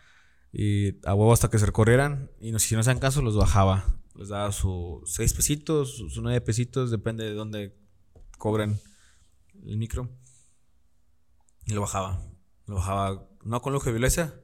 Y 0.52 1.06
a 1.06 1.14
huevo 1.14 1.32
hasta 1.32 1.48
que 1.48 1.58
se 1.58 1.66
recorrieran. 1.66 2.30
Y 2.40 2.56
si 2.58 2.74
no 2.74 2.82
se 2.82 2.90
dan 2.90 2.98
caso, 2.98 3.22
los 3.22 3.36
bajaba. 3.36 4.00
Les 4.16 4.28
daba 4.28 4.52
sus 4.52 5.10
seis 5.10 5.32
pesitos, 5.32 5.96
sus 5.96 6.20
nueve 6.20 6.40
pesitos, 6.40 6.90
depende 6.90 7.24
de 7.24 7.34
dónde 7.34 7.76
cobren 8.36 8.80
el 9.64 9.78
micro. 9.78 10.10
Y 11.64 11.72
lo 11.72 11.82
bajaba. 11.82 12.20
Lo 12.66 12.76
bajaba, 12.76 13.28
no 13.44 13.62
con 13.62 13.72
lujo 13.72 13.86
de 13.86 13.92
violencia, 13.92 14.34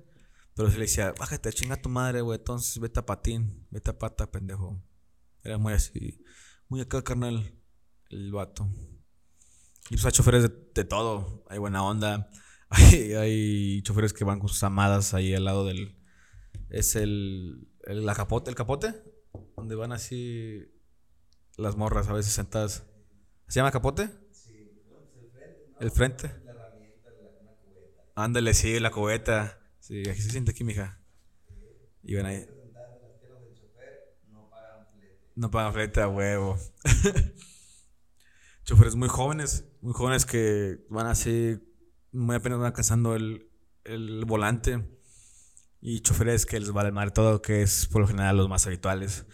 pero 0.57 0.71
se 0.71 0.79
le 0.79 0.85
decía, 0.85 1.13
bájate, 1.19 1.53
chinga 1.53 1.77
tu 1.77 1.91
madre, 1.91 2.23
güey. 2.23 2.39
Entonces 2.39 2.79
vete 2.81 2.99
a 2.99 3.07
patín, 3.07 3.67
vete 3.71 3.91
a 3.91 3.99
pata, 3.99 4.31
pendejo. 4.31 4.83
Era 5.43 5.59
muy 5.59 5.75
así, 5.75 6.25
muy 6.69 6.81
acá, 6.81 7.03
carnal, 7.03 7.55
el 8.09 8.33
vato. 8.33 8.67
Y 9.91 9.95
pues 9.95 10.07
hay 10.07 10.13
choferes 10.13 10.51
de, 10.75 10.85
todo. 10.85 11.45
Hay 11.51 11.59
buena 11.59 11.85
onda. 11.85 12.31
Hay, 12.69 13.13
hay, 13.13 13.83
choferes 13.83 14.13
que 14.13 14.25
van 14.25 14.41
con 14.41 14.49
sus 14.49 14.65
amadas 14.65 15.15
ahí 15.15 15.33
al 15.35 15.45
lado 15.45 15.65
del. 15.65 15.97
Es 16.69 16.97
el. 16.97 17.69
el 17.85 18.05
la 18.05 18.13
capote, 18.17 18.51
el 18.51 18.57
capote. 18.57 18.93
Donde 19.57 19.77
van 19.77 19.93
así. 19.93 20.65
Las 21.57 21.77
morras 21.77 22.09
a 22.09 22.13
veces 22.13 22.33
sentadas. 22.33 22.85
¿Se 23.47 23.61
llama 23.61 23.71
capote? 23.71 24.11
Sí. 24.33 24.83
El 25.79 25.93
frente. 25.93 26.35
Ándale, 28.17 28.53
sí, 28.53 28.81
la 28.81 28.91
cubeta. 28.91 29.61
Sí, 29.87 30.03
aquí 30.11 30.21
se 30.21 30.31
siente 30.31 30.51
aquí, 30.51 30.65
mija. 30.65 31.01
Y 32.03 32.17
van 32.17 32.27
ahí. 32.27 32.45
No 35.37 35.49
pagan 35.49 35.75
flete 35.75 36.01
a 36.01 36.09
huevo. 36.09 36.59
Choferes 38.65 38.97
muy 38.97 39.07
jóvenes, 39.07 39.65
muy 39.83 39.93
jóvenes 39.93 40.27
que 40.27 40.85
van 40.91 41.07
así, 41.07 41.61
muy 42.11 42.35
apenas 42.35 42.59
van 42.59 42.73
cazando 42.73 43.15
el, 43.15 43.49
el 43.85 44.25
volante. 44.25 44.85
Y 45.81 46.01
choferes 46.01 46.47
que 46.47 46.59
les 46.59 46.73
vale 46.73 46.91
mal 46.91 47.13
todo, 47.13 47.41
que 47.41 47.63
es 47.63 47.87
por 47.87 48.01
lo 48.01 48.09
general 48.09 48.39
los 48.39 48.49
más 48.49 48.67
habituales. 48.67 49.25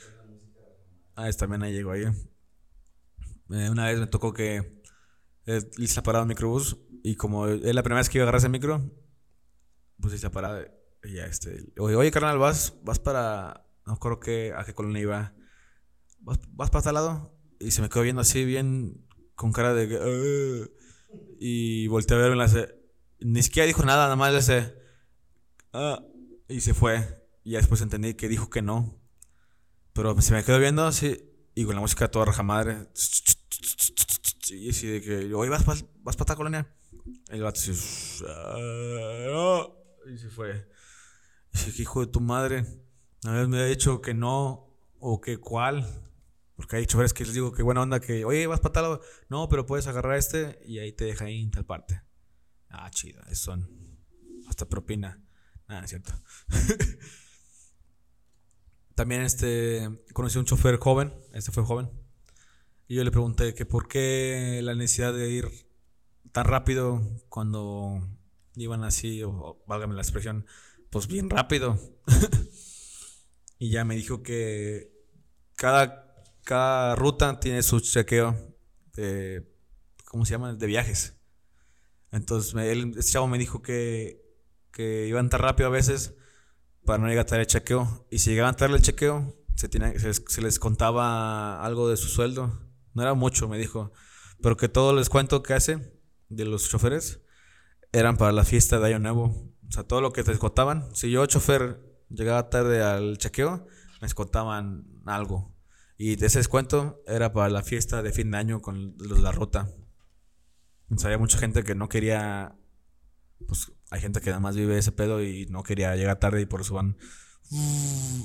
Ah, 1.17 1.33
también 1.33 1.63
ahí 1.63 1.73
llegó 1.73 1.93
ahí. 1.93 2.03
Eh, 2.03 3.71
una 3.71 3.87
vez 3.87 3.99
me 3.99 4.07
tocó 4.07 4.35
que 4.35 4.83
eh, 5.47 5.63
ha 5.97 6.03
parado 6.03 6.25
el 6.25 6.29
microbús 6.29 6.77
y 7.03 7.17
como 7.17 7.47
es 7.47 7.75
la 7.75 7.83
primera 7.83 8.01
vez 8.01 8.11
que 8.11 8.19
iba 8.19 8.25
a 8.25 8.27
agarrar 8.27 8.41
ese 8.41 8.51
micro, 8.51 8.93
pues 10.03 10.21
se 10.21 10.29
parado 10.29 10.67
y 11.05 11.15
ya 11.15 11.25
este, 11.25 11.73
oye, 11.79 11.97
oye 11.97 12.11
carnal, 12.11 12.39
vas, 12.39 12.75
vas 12.83 12.99
para, 12.99 13.67
no 13.87 13.99
creo 13.99 14.21
que 14.21 14.53
a 14.55 14.65
qué 14.65 14.75
colonia 14.75 15.01
iba 15.01 15.35
¿vas, 16.23 16.39
vas 16.53 16.71
para 16.71 16.83
tal 16.83 16.95
lado? 16.95 17.35
Y 17.61 17.71
se 17.71 17.83
me 17.83 17.89
quedó 17.89 18.03
viendo 18.03 18.23
así, 18.23 18.45
bien, 18.45 19.07
con 19.35 19.53
cara 19.53 19.75
de... 19.75 20.69
y 21.39 21.87
volteé 21.89 22.17
a 22.17 22.21
verme, 22.21 22.37
la 22.37 22.69
ni 23.21 23.43
siquiera 23.43 23.67
dijo 23.67 23.85
nada, 23.85 24.05
nada 24.05 24.17
más 24.17 24.33
le 24.33 24.39
hace... 24.39 24.75
Ah, 25.73 26.05
y 26.49 26.61
se 26.61 26.75
fue. 26.75 27.25
Y 27.45 27.53
ya 27.53 27.59
después 27.59 27.81
entendí 27.81 28.15
que 28.15 28.29
dijo 28.29 28.51
que 28.51 28.63
no. 28.63 29.01
Pero 29.93 30.21
se 30.21 30.35
me 30.35 30.43
quedó 30.43 30.59
viendo 30.59 30.85
así, 30.85 31.19
y 31.55 31.65
con 31.65 31.77
la 31.77 31.81
música 31.81 32.11
toda 32.11 32.27
raja 32.27 32.43
madre. 32.43 32.89
Y 34.51 34.71
así 34.71 34.89
de 34.89 35.01
que, 35.01 35.35
oye, 35.35 35.51
¿vas 35.51 35.63
para 35.63 35.81
vas 36.03 36.17
tal 36.17 36.37
colonia? 36.37 36.75
Y 37.31 37.37
el 37.37 37.43
vato 37.43 37.61
así... 37.61 37.73
Ah, 38.27 39.69
y 40.11 40.19
se 40.19 40.29
fue. 40.29 40.69
Y 41.55 41.59
dije, 41.67 41.83
hijo 41.83 42.01
de 42.01 42.13
tu 42.13 42.21
madre. 42.21 42.65
A 43.25 43.33
ver, 43.33 43.49
me 43.49 43.61
ha 43.61 43.67
dicho 43.67 44.01
que 44.01 44.15
no, 44.15 44.69
o 44.99 45.21
que 45.21 45.39
cuál. 45.39 45.87
Porque 46.57 46.77
hay 46.77 46.87
choferes 46.87 47.13
que 47.13 47.25
les 47.25 47.35
digo 47.35 47.53
que 47.53 47.63
buena 47.63 47.83
onda 47.83 48.01
que, 48.01 48.25
oye, 48.25 48.47
vas 48.47 48.61
para 48.61 48.73
tal 48.73 49.01
No, 49.29 49.49
pero 49.49 49.67
puedes 49.67 49.87
agarrar 49.87 50.17
este 50.17 50.61
y 50.67 50.79
ahí 50.79 50.93
te 50.93 51.05
deja 51.05 51.25
ahí 51.25 51.43
en 51.43 51.51
tal 51.51 51.65
parte. 51.65 52.03
Ah, 52.69 52.91
chida, 52.91 53.23
eso 53.29 53.45
son. 53.53 53.69
Hasta 54.49 54.69
propina. 54.69 55.23
Nada, 55.69 55.85
es 55.85 55.91
cierto. 55.91 56.13
También 58.95 59.23
este, 59.23 59.89
conocí 60.13 60.37
a 60.37 60.41
un 60.41 60.47
chofer 60.47 60.77
joven, 60.79 61.15
este 61.33 61.51
fue 61.51 61.65
joven. 61.65 61.91
Y 62.89 62.97
yo 62.97 63.05
le 63.05 63.11
pregunté 63.11 63.55
que 63.55 63.65
por 63.65 63.89
qué 63.89 64.61
la 64.63 64.75
necesidad 64.75 65.15
de 65.15 65.31
ir 65.31 65.49
tan 66.33 66.45
rápido 66.45 67.01
cuando 67.29 68.07
iban 68.57 68.85
así, 68.85 69.23
o 69.23 69.63
válgame 69.67 69.95
la 69.95 70.03
expresión, 70.03 70.47
pues 70.91 71.07
bien 71.07 71.31
rápido. 71.31 71.79
y 73.59 73.71
ya 73.71 73.85
me 73.85 73.95
dijo 73.95 74.23
que 74.23 74.93
cada 75.57 76.03
cada 76.45 76.95
ruta 76.97 77.39
tiene 77.41 77.63
su 77.63 77.81
chequeo 77.81 78.37
de, 78.95 79.49
¿cómo 80.05 80.25
se 80.25 80.33
llama? 80.33 80.55
De 80.55 80.67
viajes. 80.67 81.17
Entonces, 82.11 82.55
él, 82.55 82.95
ese 82.99 83.13
chavo 83.13 83.27
me 83.27 83.39
dijo 83.39 83.63
que, 83.63 84.23
que 84.71 85.07
iban 85.07 85.31
tan 85.31 85.41
rápido 85.41 85.69
a 85.69 85.73
veces 85.73 86.15
para 86.85 86.99
no 86.99 87.09
llegar 87.09 87.27
a 87.33 87.41
el 87.41 87.47
chequeo. 87.47 88.07
Y 88.11 88.19
si 88.19 88.31
llegaban 88.31 88.57
tarde 88.57 88.77
el 88.77 88.83
chequeo, 88.83 89.35
se, 89.55 89.69
se, 90.15 90.43
les 90.43 90.59
contaba 90.59 91.65
algo 91.65 91.89
de 91.89 91.97
su 91.97 92.09
sueldo. 92.09 92.61
No 92.93 93.03
era 93.03 93.15
mucho, 93.15 93.49
me 93.49 93.59
dijo. 93.59 93.93
Pero 94.43 94.57
que 94.57 94.69
todo 94.69 94.91
el 94.91 94.99
descuento 94.99 95.43
que 95.43 95.55
hace 95.55 95.99
de 96.29 96.45
los 96.45 96.69
choferes 96.69 97.22
eran 97.93 98.17
para 98.17 98.33
la 98.33 98.45
fiesta 98.45 98.81
de 98.81 98.89
Año 98.89 98.99
Nuevo. 98.99 99.53
O 99.69 99.73
sea, 99.73 99.85
todo 99.85 100.01
lo 100.01 100.13
que 100.13 100.25
te 100.25 100.31
descontaban. 100.31 100.95
Si 100.95 101.11
yo, 101.11 101.25
chofer, 101.27 101.81
llegaba 102.09 102.51
tarde 102.51 102.83
al 102.83 103.19
chequeo, 103.19 103.67
me 104.01 104.07
descontaban 104.07 104.87
algo. 105.07 105.55
Y 105.97 106.23
ese 106.25 106.39
descuento 106.39 107.03
era 107.07 107.33
para 107.33 107.49
la 107.51 107.63
fiesta 107.63 108.03
de 108.03 108.13
fin 108.13 108.31
de 108.31 108.39
año 108.39 108.61
con 108.61 108.97
la 108.99 109.31
ruta. 109.31 109.69
O 110.91 111.05
había 111.05 111.19
mucha 111.19 111.39
gente 111.39 111.63
que 111.63 111.75
no 111.75 111.89
quería. 111.89 112.57
Pues 113.47 113.73
hay 113.91 114.01
gente 114.01 114.21
que 114.21 114.31
nada 114.31 114.41
más 114.41 114.57
vive 114.57 114.79
ese 114.79 114.93
pedo 114.93 115.23
y 115.23 115.47
no 115.47 115.63
quería 115.63 115.95
llegar 115.97 116.19
tarde 116.19 116.41
y 116.41 116.47
por 116.47 116.61
eso 116.61 116.75
van. 116.75 116.97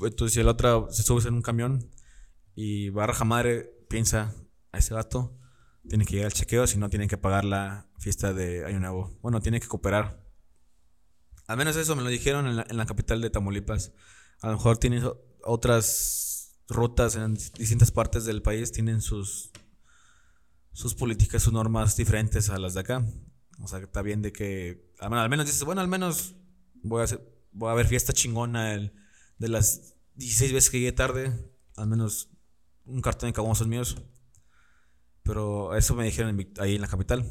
Entonces, 0.04 0.34
si 0.34 0.40
el 0.40 0.48
otro 0.48 0.88
se 0.92 1.04
sube 1.04 1.28
en 1.28 1.36
un 1.36 1.42
camión 1.42 1.92
y 2.56 2.90
Barra 2.90 3.26
Madre 3.26 3.72
piensa 3.90 4.34
a 4.72 4.78
ese 4.78 4.94
gato, 4.94 5.38
tiene 5.88 6.06
que 6.06 6.14
llegar 6.14 6.28
al 6.28 6.34
chequeo, 6.34 6.68
si 6.68 6.78
no, 6.78 6.90
tienen 6.90 7.10
que 7.10 7.18
pagar 7.18 7.46
la 7.46 7.88
fiesta 8.00 8.34
de 8.34 8.66
Año 8.66 8.80
Nuevo. 8.80 9.18
Bueno, 9.22 9.42
tiene 9.42 9.60
que 9.60 9.68
cooperar. 9.68 10.24
Al 11.48 11.58
menos 11.58 11.76
eso 11.76 11.96
me 11.96 12.04
lo 12.04 12.10
dijeron 12.10 12.48
en 12.48 12.78
la, 12.78 12.86
capital 12.86 13.22
de 13.22 13.30
Tamaulipas. 13.30 13.94
A 14.42 14.48
lo 14.48 14.54
mejor 14.54 14.78
tienen 14.78 15.04
otras 15.44 16.58
rutas 16.68 17.16
en 17.16 17.36
distintas 17.36 17.92
partes 17.92 18.26
del 18.26 18.42
país 18.42 18.74
tienen 18.74 19.02
sus, 19.02 19.52
sus 20.74 20.94
políticas, 20.94 21.44
sus 21.44 21.54
normas 21.54 21.96
diferentes 21.96 22.50
a 22.50 22.58
las 22.58 22.74
de 22.74 22.82
acá. 22.82 23.06
O 23.62 23.68
sea, 23.68 23.80
está 23.80 24.02
bien 24.02 24.22
de 24.22 24.34
que, 24.34 24.92
al 25.00 25.30
menos 25.30 25.46
dices, 25.46 25.64
bueno, 25.64 25.82
al 25.82 25.88
menos 25.88 26.36
voy 26.84 27.02
a, 27.02 27.06
hacer, 27.06 27.22
voy 27.52 27.72
a 27.72 27.76
ver 27.76 27.88
fiesta 27.88 28.14
chingona 28.14 28.74
el, 28.74 28.94
de 29.40 29.48
las 29.48 29.96
16 30.16 30.54
veces 30.54 30.70
que 30.70 30.80
llegué 30.80 30.92
tarde, 30.92 31.32
al 31.76 31.88
menos 31.88 32.30
un 32.86 33.02
cartón 33.02 33.32
de 33.32 33.56
son 33.56 33.70
míos. 33.70 33.98
Pero 35.28 35.76
eso 35.76 35.94
me 35.94 36.06
dijeron 36.06 36.40
ahí 36.58 36.76
en 36.76 36.82
la 36.82 36.88
capital. 36.88 37.30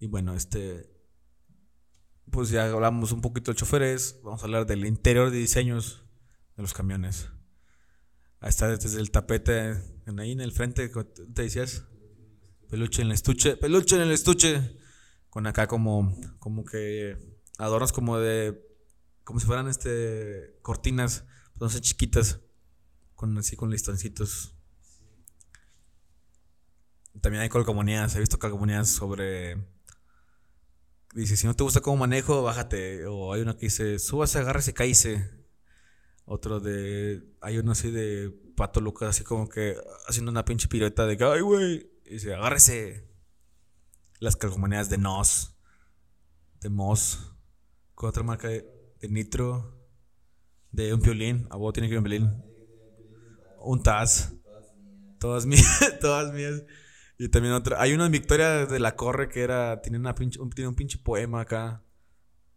Y 0.00 0.08
bueno, 0.08 0.34
este. 0.34 0.90
Pues 2.30 2.50
ya 2.50 2.68
hablamos 2.68 3.12
un 3.12 3.20
poquito 3.20 3.52
de 3.52 3.56
choferes. 3.56 4.20
Vamos 4.24 4.42
a 4.42 4.46
hablar 4.46 4.66
del 4.66 4.84
interior 4.84 5.30
de 5.30 5.38
diseños 5.38 6.04
de 6.56 6.62
los 6.62 6.74
camiones. 6.74 7.28
Ahí 8.40 8.50
está 8.50 8.68
desde 8.68 9.00
el 9.00 9.12
tapete, 9.12 9.80
en 10.06 10.18
ahí 10.18 10.32
en 10.32 10.40
el 10.40 10.52
frente, 10.52 10.90
te 10.90 11.42
decías, 11.42 11.84
peluche 12.68 13.00
en 13.00 13.08
el 13.08 13.14
estuche, 13.14 13.56
peluche 13.56 13.96
en 13.96 14.02
el 14.02 14.10
estuche, 14.10 14.76
con 15.30 15.46
acá 15.46 15.66
como, 15.66 16.14
como 16.40 16.62
que 16.64 17.40
adornos 17.56 17.92
como 17.92 18.18
de, 18.18 18.60
como 19.22 19.40
si 19.40 19.46
fueran 19.46 19.68
este, 19.68 20.58
cortinas, 20.60 21.24
entonces 21.54 21.80
chiquitas, 21.80 22.40
con 23.14 23.38
así 23.38 23.56
con 23.56 23.70
listoncitos. 23.70 24.53
También 27.20 27.42
hay 27.42 27.48
calcomanías, 27.48 28.14
he 28.16 28.20
visto 28.20 28.38
calcomanías 28.38 28.88
sobre 28.88 29.56
dice, 31.14 31.36
si 31.36 31.46
no 31.46 31.54
te 31.54 31.62
gusta 31.62 31.80
cómo 31.80 31.96
manejo, 31.96 32.42
bájate. 32.42 33.06
O 33.06 33.32
hay 33.32 33.42
una 33.42 33.54
que 33.54 33.66
dice, 33.66 33.98
súbase, 33.98 34.38
agárrese, 34.38 34.74
cállese. 34.74 35.30
Otro 36.26 36.60
de. 36.60 37.22
Hay 37.40 37.58
uno 37.58 37.72
así 37.72 37.90
de 37.90 38.30
Pato 38.56 38.80
Lucas, 38.80 39.10
así 39.10 39.24
como 39.24 39.48
que 39.48 39.76
haciendo 40.08 40.30
una 40.30 40.44
pinche 40.44 40.68
pirueta 40.68 41.06
de 41.06 41.16
que, 41.16 41.24
ay, 41.24 41.40
güey. 41.40 41.90
Dice, 42.04 42.34
agárrese. 42.34 43.08
Las 44.20 44.36
calcomanías 44.36 44.90
de 44.90 44.98
Nos. 44.98 45.56
De 46.60 46.68
Moss. 46.68 47.32
Con 47.94 48.08
otra 48.08 48.22
marca 48.22 48.48
de, 48.48 48.64
Nitro. 49.08 49.78
De 50.72 50.94
un 50.94 51.00
violín. 51.00 51.46
A 51.50 51.56
vos 51.56 51.72
tiene 51.72 51.88
que 51.88 51.94
ir 51.94 51.98
un 51.98 52.04
violín. 52.04 52.42
Un 53.60 53.82
Taz. 53.82 54.32
Todas 55.20 55.46
mías. 55.46 55.80
Todas 56.00 56.32
mías. 56.32 56.62
Y 57.24 57.30
también 57.30 57.54
otra. 57.54 57.80
Hay 57.80 57.94
una 57.94 58.04
en 58.04 58.12
Victoria 58.12 58.66
de 58.66 58.78
la 58.78 58.96
Corre 58.96 59.30
que 59.30 59.40
era. 59.40 59.80
Tiene, 59.80 59.96
una 59.96 60.14
pinche, 60.14 60.38
tiene 60.54 60.68
un 60.68 60.74
pinche 60.74 60.98
poema 60.98 61.40
acá. 61.40 61.82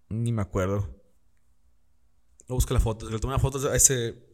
Ni 0.09 0.33
me 0.33 0.41
acuerdo. 0.41 0.93
No 2.49 2.57
la 2.69 2.79
foto. 2.81 3.09
Le 3.09 3.17
tomé 3.17 3.33
una 3.33 3.39
foto 3.39 3.73
ese. 3.73 4.27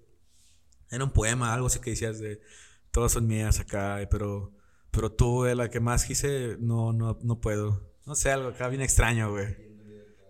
Era 0.90 1.04
un 1.04 1.12
poema, 1.12 1.54
algo 1.54 1.68
así 1.68 1.78
que 1.78 1.92
decías 1.92 2.18
de. 2.18 2.42
Todas 2.90 3.12
son 3.12 3.28
mías 3.28 3.60
acá, 3.60 4.00
pero. 4.10 4.56
Pero 4.90 5.12
tú, 5.12 5.46
la 5.46 5.70
que 5.70 5.80
más 5.80 6.04
quise, 6.04 6.58
no, 6.60 6.94
no, 6.94 7.20
no 7.22 7.40
puedo. 7.40 7.94
No 8.08 8.16
sé, 8.16 8.32
algo 8.32 8.50
acá 8.50 8.70
bien 8.70 8.82
extraño, 8.82 9.30
güey. 9.30 9.56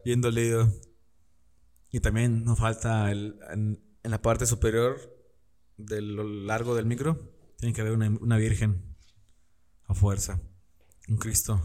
Bien 0.04 0.20
dolido. 0.20 0.70
Y 1.92 2.02
también 2.02 2.44
nos 2.44 2.60
falta 2.60 3.10
el, 3.10 3.40
en, 3.54 3.82
en 4.04 4.12
la 4.12 4.22
parte 4.22 4.48
superior 4.48 5.00
de 5.78 6.02
lo 6.02 6.26
largo 6.26 6.76
del 6.76 6.88
micro, 6.88 7.32
tiene 7.58 7.74
que 7.74 7.80
haber 7.80 7.94
una, 7.94 8.10
una 8.10 8.36
virgen 8.36 8.93
a 9.88 9.94
fuerza, 9.94 10.42
un 11.08 11.18
Cristo 11.18 11.62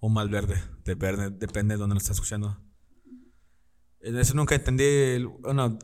un 0.00 0.14
Malverde, 0.14 0.62
de 0.84 0.94
verde, 0.94 1.30
depende 1.30 1.74
de 1.74 1.78
dónde 1.78 1.94
lo 1.94 1.98
estás 1.98 2.16
escuchando. 2.16 2.58
En 4.00 4.16
Eso 4.16 4.34
nunca 4.34 4.54
entendí, 4.54 5.22
bueno, 5.40 5.78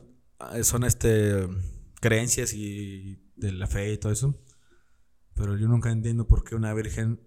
son 0.63 0.83
este 0.83 1.47
creencias 2.01 2.53
y 2.53 3.23
de 3.35 3.51
la 3.51 3.67
fe 3.67 3.93
y 3.93 3.97
todo 3.97 4.11
eso, 4.11 4.39
pero 5.35 5.55
yo 5.55 5.67
nunca 5.67 5.91
entiendo 5.91 6.27
por 6.27 6.43
qué 6.43 6.55
una 6.55 6.73
virgen 6.73 7.21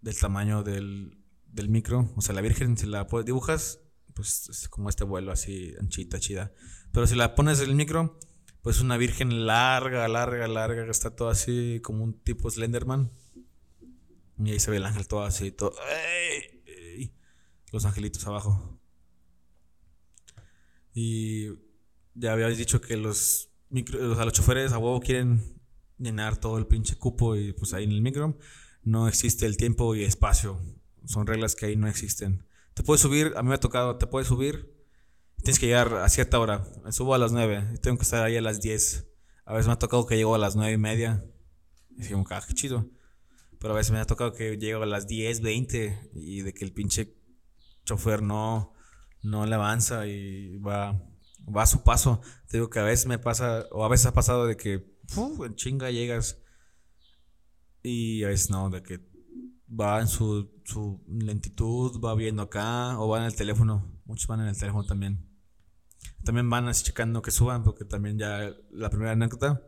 del 0.00 0.18
tamaño 0.18 0.62
del, 0.64 1.24
del 1.46 1.68
micro, 1.68 2.12
o 2.16 2.20
sea, 2.20 2.34
la 2.34 2.40
virgen 2.40 2.76
si 2.76 2.86
la 2.86 3.06
dibujas, 3.24 3.80
pues 4.14 4.48
es 4.48 4.68
como 4.68 4.88
este 4.88 5.04
vuelo 5.04 5.30
así 5.30 5.74
anchita, 5.80 6.18
chida, 6.18 6.52
pero 6.92 7.06
si 7.06 7.14
la 7.14 7.36
pones 7.36 7.60
en 7.60 7.70
el 7.70 7.76
micro, 7.76 8.18
pues 8.62 8.80
una 8.80 8.96
virgen 8.96 9.46
larga, 9.46 10.06
larga, 10.08 10.46
larga, 10.48 10.84
que 10.84 10.90
está 10.90 11.14
todo 11.14 11.28
así 11.28 11.80
como 11.82 12.04
un 12.04 12.14
tipo 12.14 12.50
Slenderman. 12.50 13.10
Y 14.38 14.52
ahí 14.52 14.60
se 14.60 14.70
ve 14.70 14.78
el 14.78 14.86
ángel 14.86 15.06
todo 15.08 15.22
así, 15.22 15.50
todo. 15.52 15.74
Los 17.72 17.84
angelitos 17.84 18.26
abajo. 18.26 18.80
Y 20.92 21.48
ya 22.14 22.32
habíais 22.32 22.58
dicho 22.58 22.80
que 22.80 22.96
los, 22.96 23.50
micro, 23.68 24.00
los, 24.00 24.18
a 24.18 24.24
los 24.24 24.32
choferes 24.32 24.72
a 24.72 24.78
huevo 24.78 25.00
quieren 25.00 25.60
llenar 25.98 26.36
todo 26.38 26.58
el 26.58 26.66
pinche 26.66 26.96
cupo 26.96 27.36
y 27.36 27.52
pues 27.52 27.74
ahí 27.74 27.84
en 27.84 27.92
el 27.92 28.02
micro 28.02 28.36
no 28.82 29.08
existe 29.08 29.46
el 29.46 29.56
tiempo 29.56 29.94
y 29.94 30.04
espacio. 30.04 30.60
Son 31.04 31.26
reglas 31.26 31.54
que 31.54 31.66
ahí 31.66 31.76
no 31.76 31.88
existen. 31.88 32.44
Te 32.74 32.82
puedes 32.82 33.00
subir, 33.00 33.32
a 33.36 33.42
mí 33.42 33.48
me 33.48 33.54
ha 33.54 33.60
tocado, 33.60 33.96
te 33.96 34.06
puedes 34.06 34.28
subir, 34.28 34.79
tienes 35.42 35.58
que 35.58 35.66
llegar 35.66 35.94
a 35.94 36.08
cierta 36.08 36.38
hora. 36.38 36.64
Me 36.84 36.92
subo 36.92 37.14
a 37.14 37.18
las 37.18 37.32
9 37.32 37.72
y 37.74 37.78
tengo 37.78 37.96
que 37.96 38.04
estar 38.04 38.22
ahí 38.22 38.36
a 38.36 38.42
las 38.42 38.60
10. 38.60 39.06
A 39.44 39.54
veces 39.54 39.66
me 39.66 39.72
ha 39.72 39.78
tocado 39.78 40.06
que 40.06 40.16
llego 40.16 40.34
a 40.34 40.38
las 40.38 40.56
9 40.56 40.72
y 40.72 40.78
media. 40.78 41.24
Y 41.96 42.06
que, 42.06 42.14
ah, 42.30 42.42
qué 42.46 42.54
chido. 42.54 42.88
Pero 43.58 43.74
a 43.74 43.76
veces 43.76 43.92
me 43.92 43.98
ha 43.98 44.06
tocado 44.06 44.32
que 44.32 44.56
llego 44.56 44.82
a 44.82 44.86
las 44.86 45.06
10, 45.06 45.42
20 45.42 46.10
y 46.14 46.42
de 46.42 46.54
que 46.54 46.64
el 46.64 46.72
pinche 46.72 47.14
chofer 47.84 48.22
no, 48.22 48.72
no 49.22 49.44
le 49.46 49.54
avanza 49.54 50.06
y 50.06 50.56
va, 50.58 51.02
va 51.54 51.62
a 51.62 51.66
su 51.66 51.82
paso. 51.82 52.20
Te 52.48 52.56
digo 52.56 52.70
que 52.70 52.78
a 52.78 52.84
veces 52.84 53.06
me 53.06 53.18
pasa, 53.18 53.66
o 53.70 53.84
a 53.84 53.88
veces 53.88 54.06
ha 54.06 54.14
pasado 54.14 54.46
de 54.46 54.56
que 54.56 54.86
en 55.44 55.54
chinga 55.56 55.90
llegas 55.90 56.38
y 57.82 58.24
a 58.24 58.28
veces 58.28 58.50
no, 58.50 58.70
de 58.70 58.82
que 58.82 59.00
va 59.68 60.00
en 60.00 60.08
su, 60.08 60.50
su 60.64 61.02
lentitud, 61.08 62.00
va 62.02 62.14
viendo 62.14 62.42
acá 62.42 62.98
o 62.98 63.08
va 63.08 63.18
en 63.18 63.24
el 63.24 63.36
teléfono. 63.36 64.00
Muchos 64.04 64.26
van 64.26 64.40
en 64.40 64.48
el 64.48 64.58
teléfono 64.58 64.84
también. 64.84 65.29
También 66.24 66.48
van 66.50 66.68
así 66.68 66.84
checando 66.84 67.22
que 67.22 67.30
suban, 67.30 67.62
porque 67.62 67.84
también 67.84 68.18
ya 68.18 68.54
la 68.70 68.90
primera 68.90 69.12
anécdota 69.12 69.62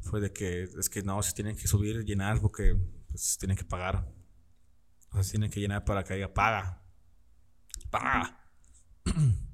fue 0.00 0.20
de 0.20 0.32
que 0.32 0.64
es 0.64 0.88
que 0.88 1.02
no, 1.02 1.22
se 1.22 1.32
tienen 1.32 1.56
que 1.56 1.68
subir, 1.68 2.04
llenar, 2.04 2.40
porque 2.40 2.76
pues 3.08 3.38
tienen 3.38 3.56
que 3.56 3.64
pagar. 3.64 4.08
O 5.10 5.14
sea, 5.14 5.22
se 5.22 5.30
tienen 5.32 5.50
que 5.50 5.60
llenar 5.60 5.84
para 5.84 6.04
que 6.04 6.14
haya 6.14 6.32
paga. 6.32 6.82
Paga. 7.90 8.38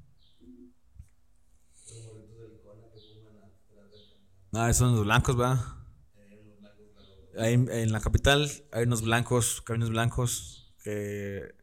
Ah, 4.57 4.69
esos 4.69 4.87
son 4.87 4.95
los 4.95 5.03
blancos, 5.03 5.37
¿va? 5.37 5.85
En, 7.33 7.69
en 7.69 7.91
la 7.91 7.99
capital 7.99 8.49
hay 8.71 8.85
unos 8.85 9.01
blancos, 9.01 9.61
caminos 9.61 9.89
blancos 9.89 10.73
que 10.81 11.53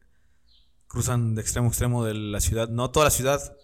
cruzan 0.85 1.33
de 1.33 1.41
extremo 1.41 1.69
a 1.69 1.71
extremo 1.71 2.05
de 2.05 2.13
la 2.13 2.39
ciudad. 2.39 2.69
No 2.69 2.91
toda 2.91 3.05
la 3.05 3.09
ciudad, 3.09 3.57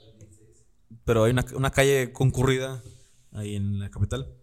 pero 1.05 1.23
hay 1.23 1.31
una, 1.31 1.45
una 1.53 1.71
calle 1.71 2.11
concurrida 2.13 2.81
ahí 3.33 3.55
en 3.55 3.79
la 3.79 3.89
capital. 3.89 4.33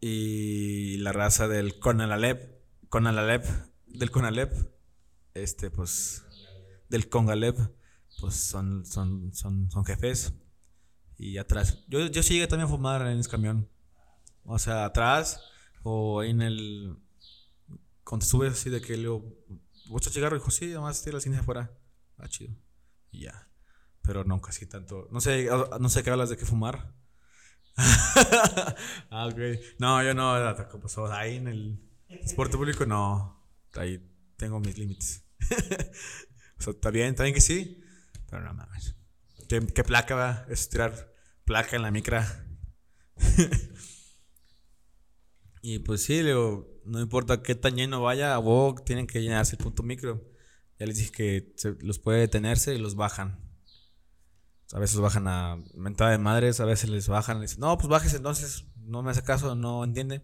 Y 0.00 0.96
la 0.98 1.12
raza 1.12 1.46
del 1.48 1.78
Conalep, 1.78 2.60
Conalep, 2.88 3.44
del 3.86 4.10
Conalep, 4.10 4.52
este, 5.34 5.70
pues, 5.70 6.24
del 6.88 7.08
Congalep, 7.08 7.56
pues 8.20 8.34
son, 8.34 8.84
son, 8.84 9.32
son, 9.32 9.70
son 9.70 9.84
jefes. 9.84 10.32
Y 11.18 11.38
atrás, 11.38 11.84
yo, 11.88 12.06
yo 12.06 12.22
sí 12.22 12.34
llegué 12.34 12.48
también 12.48 12.66
a 12.66 12.70
fumar 12.70 13.06
en 13.06 13.18
ese 13.18 13.30
camión. 13.30 13.68
O 14.44 14.58
sea, 14.58 14.84
atrás 14.84 15.40
o 15.82 16.22
en 16.22 16.42
el. 16.42 16.96
Cuando 18.02 18.24
te 18.24 18.30
subes 18.30 18.52
así 18.54 18.70
de 18.70 18.80
que 18.80 18.94
le 18.94 19.02
digo, 19.02 19.24
¿Vos? 19.86 20.12
Dijo, 20.12 20.50
sí, 20.50 20.68
nomás 20.68 21.02
tira 21.02 21.14
la 21.14 21.20
cine 21.20 21.38
afuera. 21.38 21.70
Ah, 22.18 22.28
chido. 22.28 22.54
Y 23.10 23.24
ya. 23.24 23.48
Pero 24.02 24.24
no, 24.24 24.40
casi 24.40 24.66
tanto. 24.66 25.08
No 25.12 25.20
sé, 25.20 25.48
no 25.80 25.88
sé 25.88 26.02
qué 26.02 26.10
hablas 26.10 26.28
de 26.28 26.36
qué 26.36 26.44
fumar. 26.44 26.92
ah. 29.10 29.28
No, 29.78 30.02
yo 30.02 30.14
no, 30.14 30.34
pasó. 30.80 31.06
Ahí 31.12 31.36
en 31.36 31.48
el 31.48 31.80
transporte 32.08 32.56
público, 32.56 32.84
no. 32.84 33.40
Ahí 33.74 34.04
tengo 34.36 34.60
mis 34.60 34.76
límites. 34.76 35.24
está 36.58 36.90
bien, 36.90 37.10
está 37.10 37.22
bien 37.22 37.34
que 37.34 37.40
sí. 37.40 37.80
Pero 38.28 38.42
no 38.42 38.54
mames. 38.54 38.96
¿Qué, 39.48 39.84
placa 39.84 40.14
va? 40.14 40.46
Es 40.48 40.68
tirar 40.68 41.14
placa 41.44 41.76
en 41.76 41.82
la 41.82 41.90
micra. 41.90 42.46
y 45.62 45.78
pues 45.80 46.04
sí, 46.04 46.22
digo, 46.22 46.80
no 46.86 47.00
importa 47.00 47.42
qué 47.42 47.54
tan 47.54 47.76
lleno 47.76 48.02
vaya, 48.02 48.34
a 48.34 48.38
huevo 48.38 48.74
tienen 48.84 49.06
que 49.06 49.22
llenarse 49.22 49.56
el 49.56 49.62
punto 49.62 49.82
micro. 49.82 50.26
Ya 50.78 50.86
les 50.86 50.96
dije 50.96 51.12
que 51.12 51.54
los 51.80 51.98
puede 51.98 52.20
detenerse 52.20 52.74
y 52.74 52.78
los 52.78 52.96
bajan. 52.96 53.51
A 54.72 54.78
veces 54.78 54.98
bajan 54.98 55.28
a 55.28 55.62
mentada 55.74 56.10
de 56.10 56.18
madres, 56.18 56.60
a 56.60 56.64
veces 56.64 56.88
les 56.88 57.08
bajan 57.08 57.38
y 57.38 57.42
dicen, 57.42 57.60
no, 57.60 57.76
pues 57.76 57.88
bajes 57.88 58.14
entonces, 58.14 58.64
no 58.76 59.02
me 59.02 59.10
hace 59.10 59.22
caso, 59.22 59.54
no 59.54 59.84
entiende. 59.84 60.22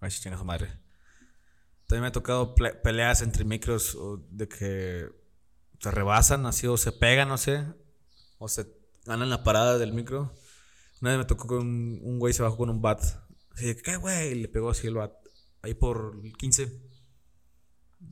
A 0.00 0.06
ver 0.06 0.12
si 0.12 0.20
chinga 0.20 0.36
su 0.38 0.44
madre. 0.44 0.68
También 1.86 2.02
me 2.02 2.08
ha 2.08 2.12
tocado 2.12 2.54
peleas 2.54 3.22
entre 3.22 3.44
micros 3.44 3.96
de 4.30 4.48
que 4.48 5.08
se 5.80 5.90
rebasan 5.90 6.46
así 6.46 6.66
o 6.66 6.76
se 6.76 6.92
pegan, 6.92 7.28
no 7.28 7.38
sé. 7.38 7.64
O 8.38 8.48
se 8.48 8.66
ganan 9.04 9.30
la 9.30 9.42
parada 9.44 9.78
del 9.78 9.92
micro. 9.92 10.34
Una 11.00 11.10
vez 11.10 11.18
me 11.18 11.24
tocó 11.24 11.46
con 11.46 11.66
un, 11.66 12.18
güey 12.18 12.32
se 12.32 12.42
bajó 12.42 12.56
con 12.56 12.70
un 12.70 12.80
bat. 12.80 13.02
Así 13.52 13.66
de, 13.66 13.76
¿qué 13.76 13.96
güey? 13.96 14.32
Y 14.32 14.34
le 14.36 14.48
pegó 14.48 14.70
así 14.70 14.86
el 14.86 14.94
bat. 14.94 15.12
Ahí 15.62 15.74
por 15.74 16.20
el 16.22 16.32
15. 16.36 16.80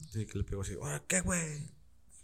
Así 0.08 0.26
que 0.26 0.38
le 0.38 0.44
pegó 0.44 0.62
así, 0.62 0.74
"Ah, 0.82 1.02
¿qué 1.06 1.20
güey? 1.20 1.70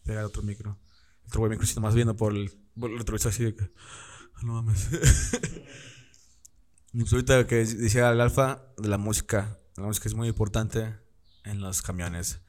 Pega 0.02 0.20
el 0.20 0.26
otro 0.26 0.42
micro. 0.42 0.78
El 1.22 1.28
otro 1.28 1.40
güey 1.40 1.50
micro 1.50 1.66
nomás 1.76 1.94
viendo 1.94 2.16
por 2.16 2.32
el, 2.32 2.63
el 2.76 2.98
retrovisor 2.98 3.30
así 3.30 3.44
de 3.44 3.54
que, 3.54 3.70
"Ah, 4.34 4.40
no 4.44 4.54
mames. 4.54 4.88
y 6.92 6.98
pues 7.00 7.12
ahorita 7.12 7.46
que 7.46 7.56
decía 7.64 8.10
el 8.10 8.20
alfa 8.20 8.66
de 8.76 8.88
la 8.88 8.98
música. 8.98 9.58
La 9.76 9.84
música 9.84 10.08
es 10.08 10.14
muy 10.14 10.28
importante 10.28 10.96
en 11.44 11.60
los 11.60 11.82
camiones. 11.82 12.40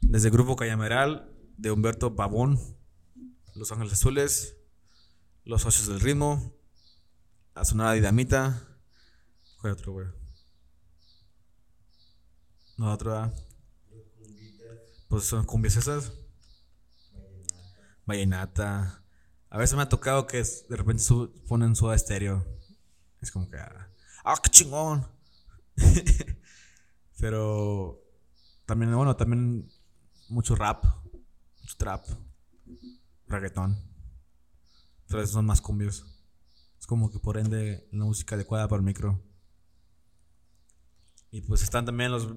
Desde 0.00 0.28
el 0.28 0.32
grupo 0.32 0.56
Cañameral 0.56 1.32
de 1.56 1.70
Humberto 1.70 2.16
Pavón, 2.16 2.58
Los 3.54 3.70
Ángeles 3.72 3.92
Azules, 3.92 4.56
Los 5.44 5.62
Socios 5.62 5.88
del 5.88 6.00
Ritmo, 6.00 6.54
La 7.54 7.64
Sonora 7.64 7.92
Dinamita. 7.92 8.66
¿Cuál 9.60 9.74
otro, 9.74 9.92
güey? 9.92 10.06
No, 12.78 12.92
otro, 12.92 13.14
ah. 13.14 13.30
Pues 15.08 15.24
son 15.24 15.44
cumbias 15.44 15.76
esas. 15.76 16.12
Vallenata. 18.06 18.99
A 19.50 19.58
veces 19.58 19.76
me 19.76 19.82
ha 19.82 19.88
tocado 19.88 20.26
que 20.26 20.38
de 20.42 20.76
repente 20.76 21.02
su- 21.02 21.32
ponen 21.48 21.74
su 21.76 21.90
estéreo. 21.92 22.46
Es 23.20 23.30
como 23.30 23.48
que. 23.48 23.56
Ah, 23.58 23.88
¡ah, 24.24 24.34
qué 24.42 24.50
chingón! 24.50 25.06
Pero 27.18 28.02
también, 28.66 28.94
bueno, 28.94 29.16
también 29.16 29.68
mucho 30.28 30.54
rap, 30.54 30.84
mucho 31.60 31.76
trap, 31.76 32.04
reggaetón. 33.26 33.76
Pero 35.08 35.26
son 35.26 35.44
más 35.46 35.60
cumbios. 35.60 36.06
Es 36.78 36.86
como 36.86 37.10
que 37.10 37.18
por 37.18 37.36
ende 37.36 37.88
la 37.92 38.04
música 38.04 38.36
adecuada 38.36 38.68
para 38.68 38.80
el 38.80 38.86
micro. 38.86 39.20
Y 41.30 41.42
pues 41.42 41.62
están 41.62 41.84
también 41.84 42.10
los, 42.10 42.28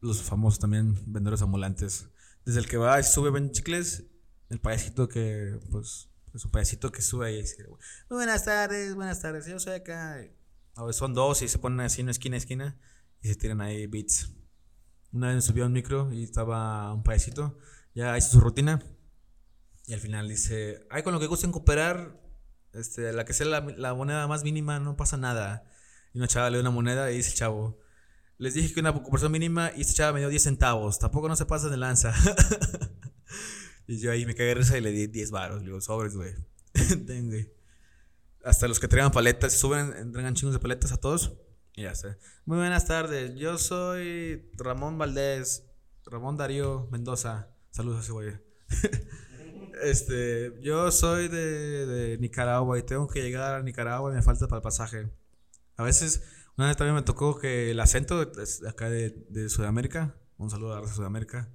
los 0.00 0.22
famosos 0.22 0.60
también 0.60 0.94
vendedores 1.06 1.42
ambulantes. 1.42 2.08
Desde 2.44 2.60
el 2.60 2.68
que 2.68 2.76
va 2.76 2.98
y 3.00 3.04
sube 3.04 3.30
ven 3.30 3.50
chicles, 3.50 4.04
el 4.48 4.60
payasito 4.60 5.08
que, 5.08 5.58
pues, 5.70 6.07
es 6.34 6.44
un 6.44 6.50
payasito 6.50 6.92
que 6.92 7.02
sube 7.02 7.32
y 7.32 7.42
dice, 7.42 7.66
buenas 8.08 8.44
tardes, 8.44 8.94
buenas 8.94 9.20
tardes, 9.20 9.46
yo 9.46 9.58
soy 9.58 9.74
acá. 9.74 10.20
A 10.74 10.84
veces 10.84 10.96
son 10.96 11.14
dos 11.14 11.42
y 11.42 11.48
se 11.48 11.58
ponen 11.58 11.80
así 11.80 12.02
en 12.02 12.08
esquina 12.08 12.36
a 12.36 12.38
esquina 12.38 12.80
y 13.20 13.28
se 13.28 13.34
tiran 13.34 13.60
ahí 13.60 13.86
beats. 13.86 14.30
Una 15.12 15.34
vez 15.34 15.44
subió 15.44 15.64
a 15.64 15.66
un 15.66 15.72
micro 15.72 16.12
y 16.12 16.22
estaba 16.22 16.92
un 16.92 17.02
payasito, 17.02 17.58
ya 17.94 18.16
hizo 18.16 18.30
su 18.30 18.40
rutina 18.40 18.82
y 19.86 19.94
al 19.94 20.00
final 20.00 20.28
dice, 20.28 20.86
ay, 20.90 21.02
con 21.02 21.14
lo 21.14 21.20
que 21.20 21.26
gusten 21.26 21.50
cooperar, 21.50 22.20
este, 22.74 23.12
la 23.12 23.24
que 23.24 23.32
sea 23.32 23.46
la, 23.46 23.60
la 23.60 23.94
moneda 23.94 24.26
más 24.26 24.44
mínima, 24.44 24.78
no 24.78 24.96
pasa 24.96 25.16
nada. 25.16 25.64
Y 26.12 26.18
una 26.18 26.28
chava 26.28 26.50
le 26.50 26.58
dio 26.58 26.60
una 26.60 26.70
moneda 26.70 27.10
y 27.10 27.16
dice 27.16 27.34
chavo, 27.34 27.80
les 28.36 28.54
dije 28.54 28.72
que 28.72 28.80
una 28.80 28.92
cooperación 28.92 29.32
mínima 29.32 29.72
y 29.74 29.80
esta 29.80 29.94
chava 29.94 30.12
me 30.12 30.20
dio 30.20 30.28
10 30.28 30.42
centavos, 30.42 30.98
tampoco 30.98 31.28
no 31.28 31.36
se 31.36 31.46
pasan 31.46 31.70
de 31.70 31.78
lanza. 31.78 32.14
y 33.88 33.98
yo 33.98 34.12
ahí 34.12 34.26
me 34.26 34.34
cagué 34.34 34.50
de 34.50 34.54
risa 34.56 34.76
y 34.76 34.82
le 34.82 34.92
di 34.92 35.06
10 35.06 35.30
varos, 35.30 35.60
le 35.60 35.68
digo, 35.68 35.80
sobres, 35.80 36.14
güey. 36.14 36.34
güey. 37.06 37.50
Hasta 38.44 38.68
los 38.68 38.78
que 38.78 38.86
traigan 38.86 39.10
paletas, 39.10 39.54
suben, 39.54 39.94
entregan 39.96 40.34
chingos 40.34 40.52
de 40.52 40.60
paletas 40.60 40.92
a 40.92 40.98
todos. 40.98 41.32
Y 41.74 41.84
ya 41.84 41.94
sé. 41.94 42.18
Muy 42.44 42.58
buenas 42.58 42.86
tardes. 42.86 43.34
Yo 43.36 43.56
soy 43.56 44.50
Ramón 44.58 44.98
Valdés. 44.98 45.64
Ramón 46.04 46.36
Darío 46.36 46.86
Mendoza. 46.92 47.48
Saludos 47.70 48.00
a 48.00 48.02
ese 48.02 48.12
güey. 48.12 48.38
este, 49.82 50.60
yo 50.60 50.90
soy 50.90 51.28
de, 51.28 51.86
de 51.86 52.18
Nicaragua 52.18 52.78
y 52.78 52.82
tengo 52.82 53.08
que 53.08 53.22
llegar 53.22 53.54
a 53.54 53.62
Nicaragua 53.62 54.12
y 54.12 54.16
me 54.16 54.22
falta 54.22 54.48
para 54.48 54.58
el 54.58 54.62
pasaje. 54.62 55.10
A 55.76 55.82
veces, 55.82 56.24
una 56.58 56.68
vez 56.68 56.76
también 56.76 56.94
me 56.94 57.02
tocó 57.02 57.38
que 57.38 57.70
el 57.70 57.80
acento 57.80 58.22
de 58.22 58.68
acá 58.68 58.90
de, 58.90 59.24
de 59.30 59.48
Sudamérica, 59.48 60.14
un 60.36 60.50
saludo 60.50 60.76
a 60.76 60.86
Sudamérica, 60.86 61.48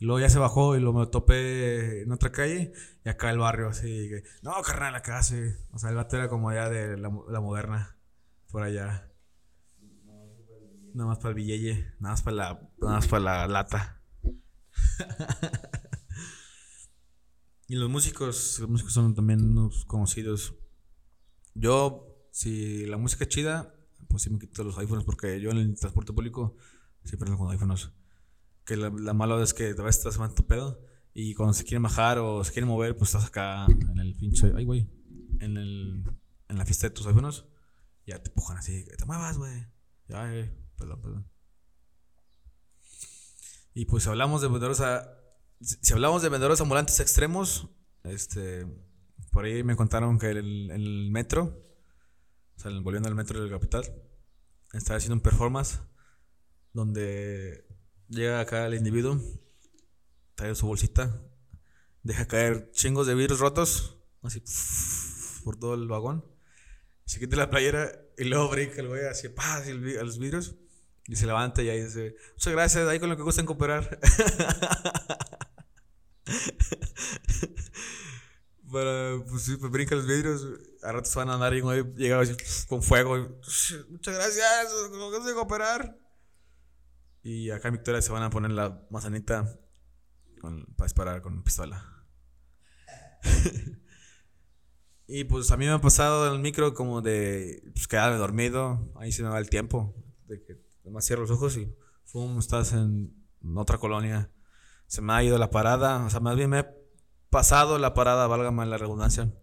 y 0.00 0.04
luego 0.04 0.20
ya 0.20 0.30
se 0.30 0.38
bajó 0.38 0.76
y 0.76 0.80
lo 0.80 0.92
me 0.92 1.06
topé 1.06 2.02
en 2.02 2.12
otra 2.12 2.30
calle 2.30 2.72
y 3.04 3.08
acá 3.08 3.30
el 3.30 3.38
barrio 3.38 3.68
así. 3.68 4.08
Que, 4.08 4.22
no, 4.42 4.52
carnal, 4.62 4.94
acá 4.94 5.22
sí. 5.24 5.40
O 5.72 5.78
sea, 5.78 5.90
el 5.90 5.96
vato 5.96 6.16
era 6.16 6.28
como 6.28 6.48
allá 6.50 6.68
de 6.68 6.96
la, 6.96 7.10
moderna. 7.10 7.96
Por 8.50 8.62
allá. 8.62 9.10
Nada 10.94 11.08
más 11.08 11.18
para 11.18 11.30
el 11.30 11.34
billete. 11.34 11.94
Nada 11.98 12.12
más 12.12 12.22
para 12.22 12.36
la, 12.36 12.70
nada 12.80 12.94
más 12.94 13.08
para 13.08 13.24
la 13.24 13.48
lata. 13.48 14.00
y 17.66 17.74
los 17.74 17.90
músicos, 17.90 18.60
los 18.60 18.70
músicos 18.70 18.92
son 18.92 19.16
también 19.16 19.42
unos 19.42 19.84
conocidos. 19.84 20.54
Yo, 21.54 22.28
si 22.30 22.86
la 22.86 22.98
música 22.98 23.24
es 23.24 23.30
chida, 23.30 23.74
pues 24.08 24.22
sí 24.22 24.30
me 24.30 24.38
quito 24.38 24.62
los 24.62 24.78
iPhones 24.78 25.04
porque 25.04 25.40
yo 25.40 25.50
en 25.50 25.58
el 25.58 25.74
transporte 25.76 26.12
público 26.12 26.56
siempre 27.04 27.28
ando 27.28 27.38
con 27.38 27.50
iPhones. 27.50 27.90
Que 28.68 28.76
la, 28.76 28.90
la 28.90 29.14
malo 29.14 29.42
es 29.42 29.54
que 29.54 29.70
a 29.70 29.82
veces 29.82 30.04
estás 30.06 30.18
en 30.18 30.34
tu 30.34 30.46
pedo 30.46 30.78
y 31.20 31.34
cuando 31.34 31.54
se 31.54 31.64
quieren 31.64 31.82
bajar 31.82 32.18
o 32.18 32.44
se 32.44 32.52
quieren 32.52 32.68
mover, 32.68 32.96
pues 32.96 33.08
estás 33.08 33.26
acá 33.26 33.66
en 33.66 33.98
el 33.98 34.14
pinche. 34.14 34.52
Ay, 34.54 34.64
güey. 34.64 34.88
En, 35.40 35.56
el, 35.56 36.04
en 36.48 36.58
la 36.58 36.64
fiesta 36.64 36.86
de 36.86 36.94
tus 36.94 37.08
iPhones. 37.08 37.44
Ya 38.06 38.22
te 38.22 38.30
empujan 38.30 38.58
así. 38.58 38.84
Te 38.84 39.04
muevas, 39.04 39.36
güey. 39.36 39.66
Ya, 40.06 40.32
eh. 40.32 40.54
Perdón, 40.76 41.02
perdón. 41.02 41.30
Y 43.74 43.86
pues 43.86 44.06
hablamos 44.06 44.42
de 44.42 44.48
vendedores 44.48 44.80
a, 44.80 45.10
Si 45.60 45.92
hablamos 45.92 46.22
de 46.22 46.28
vendedores 46.28 46.60
ambulantes 46.60 47.00
extremos, 47.00 47.68
este. 48.04 48.66
Por 49.32 49.44
ahí 49.44 49.64
me 49.64 49.74
contaron 49.74 50.20
que 50.20 50.30
el, 50.30 50.70
el 50.70 51.10
metro. 51.10 51.64
O 52.56 52.60
sea, 52.60 52.70
volviendo 52.80 53.08
al 53.08 53.16
metro 53.16 53.40
del 53.40 53.50
capital. 53.50 53.84
Estaba 54.72 54.98
haciendo 54.98 55.16
un 55.16 55.22
performance. 55.22 55.80
Donde 56.72 57.66
Llega 58.08 58.40
acá 58.40 58.66
el 58.66 58.74
individuo, 58.74 59.20
trae 60.34 60.54
su 60.54 60.66
bolsita, 60.66 61.20
deja 62.02 62.26
caer 62.26 62.70
chingos 62.70 63.06
de 63.06 63.14
vidrios 63.14 63.38
rotos, 63.38 63.98
así 64.22 64.42
por 65.44 65.58
todo 65.58 65.74
el 65.74 65.86
vagón. 65.88 66.24
Se 67.04 67.20
quita 67.20 67.36
la 67.36 67.50
playera 67.50 68.00
y 68.16 68.24
luego 68.24 68.48
brinca 68.48 68.80
el 68.80 68.88
güey 68.88 69.04
así, 69.06 69.28
pa, 69.28 69.56
a 69.56 69.64
los 69.64 70.18
vidrios. 70.18 70.54
Y 71.06 71.16
se 71.16 71.26
levanta 71.26 71.62
y 71.62 71.68
ahí 71.68 71.82
dice, 71.84 72.16
muchas 72.32 72.52
gracias, 72.52 72.88
ahí 72.88 72.98
con 73.00 73.10
lo 73.10 73.16
que 73.16 73.22
gusten 73.22 73.46
cooperar. 73.46 73.98
Para, 78.70 79.22
pues 79.26 79.42
sí, 79.42 79.56
pues 79.56 79.72
brinca 79.72 79.94
los 79.94 80.06
vidrios, 80.06 80.46
a 80.82 80.92
ratos 80.92 81.14
van 81.14 81.30
a 81.30 81.34
andar 81.34 81.54
y 81.54 81.60
güey 81.60 81.82
llega 81.94 82.20
así 82.20 82.36
con 82.68 82.82
fuego. 82.82 83.16
muchas 83.88 84.14
gracias, 84.14 84.72
con 84.90 84.98
lo 84.98 85.10
que 85.10 85.16
gusten 85.16 85.34
cooperar. 85.34 86.07
Y 87.22 87.50
acá 87.50 87.68
en 87.68 87.74
Victoria 87.74 88.00
se 88.00 88.12
van 88.12 88.22
a 88.22 88.30
poner 88.30 88.50
la 88.52 88.86
manzanita 88.90 89.58
para 90.40 90.86
disparar 90.86 91.22
con 91.22 91.42
pistola. 91.42 91.84
y 95.06 95.24
pues 95.24 95.50
a 95.50 95.56
mí 95.56 95.66
me 95.66 95.72
ha 95.72 95.80
pasado 95.80 96.32
el 96.32 96.40
micro 96.40 96.74
como 96.74 97.02
de 97.02 97.62
pues, 97.74 97.88
quedarme 97.88 98.18
dormido. 98.18 98.92
Ahí 98.96 99.12
se 99.12 99.22
me 99.22 99.28
va 99.28 99.38
el 99.38 99.50
tiempo. 99.50 99.94
De 100.26 100.42
que 100.42 100.60
además 100.82 101.06
cierro 101.06 101.22
los 101.22 101.30
ojos 101.30 101.56
y 101.56 101.74
fum, 102.04 102.38
estás 102.38 102.72
en 102.72 103.12
otra 103.56 103.78
colonia. 103.78 104.30
Se 104.86 105.02
me 105.02 105.12
ha 105.12 105.22
ido 105.22 105.38
la 105.38 105.50
parada. 105.50 106.04
O 106.04 106.10
sea, 106.10 106.20
más 106.20 106.36
bien 106.36 106.50
me 106.50 106.60
he 106.60 106.66
pasado 107.30 107.78
la 107.78 107.94
parada, 107.94 108.26
válgame 108.26 108.64
la 108.66 108.78
redundancia. 108.78 109.34